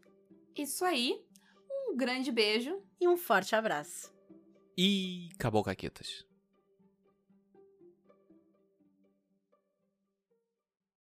Isso 0.57 0.83
aí. 0.83 1.23
Um 1.69 1.95
grande 1.95 2.31
beijo. 2.31 2.81
E 2.99 3.07
um 3.07 3.17
forte 3.17 3.55
abraço. 3.55 4.11
E 4.75 5.29
acabou 5.35 5.63
Caquitas. 5.63 6.25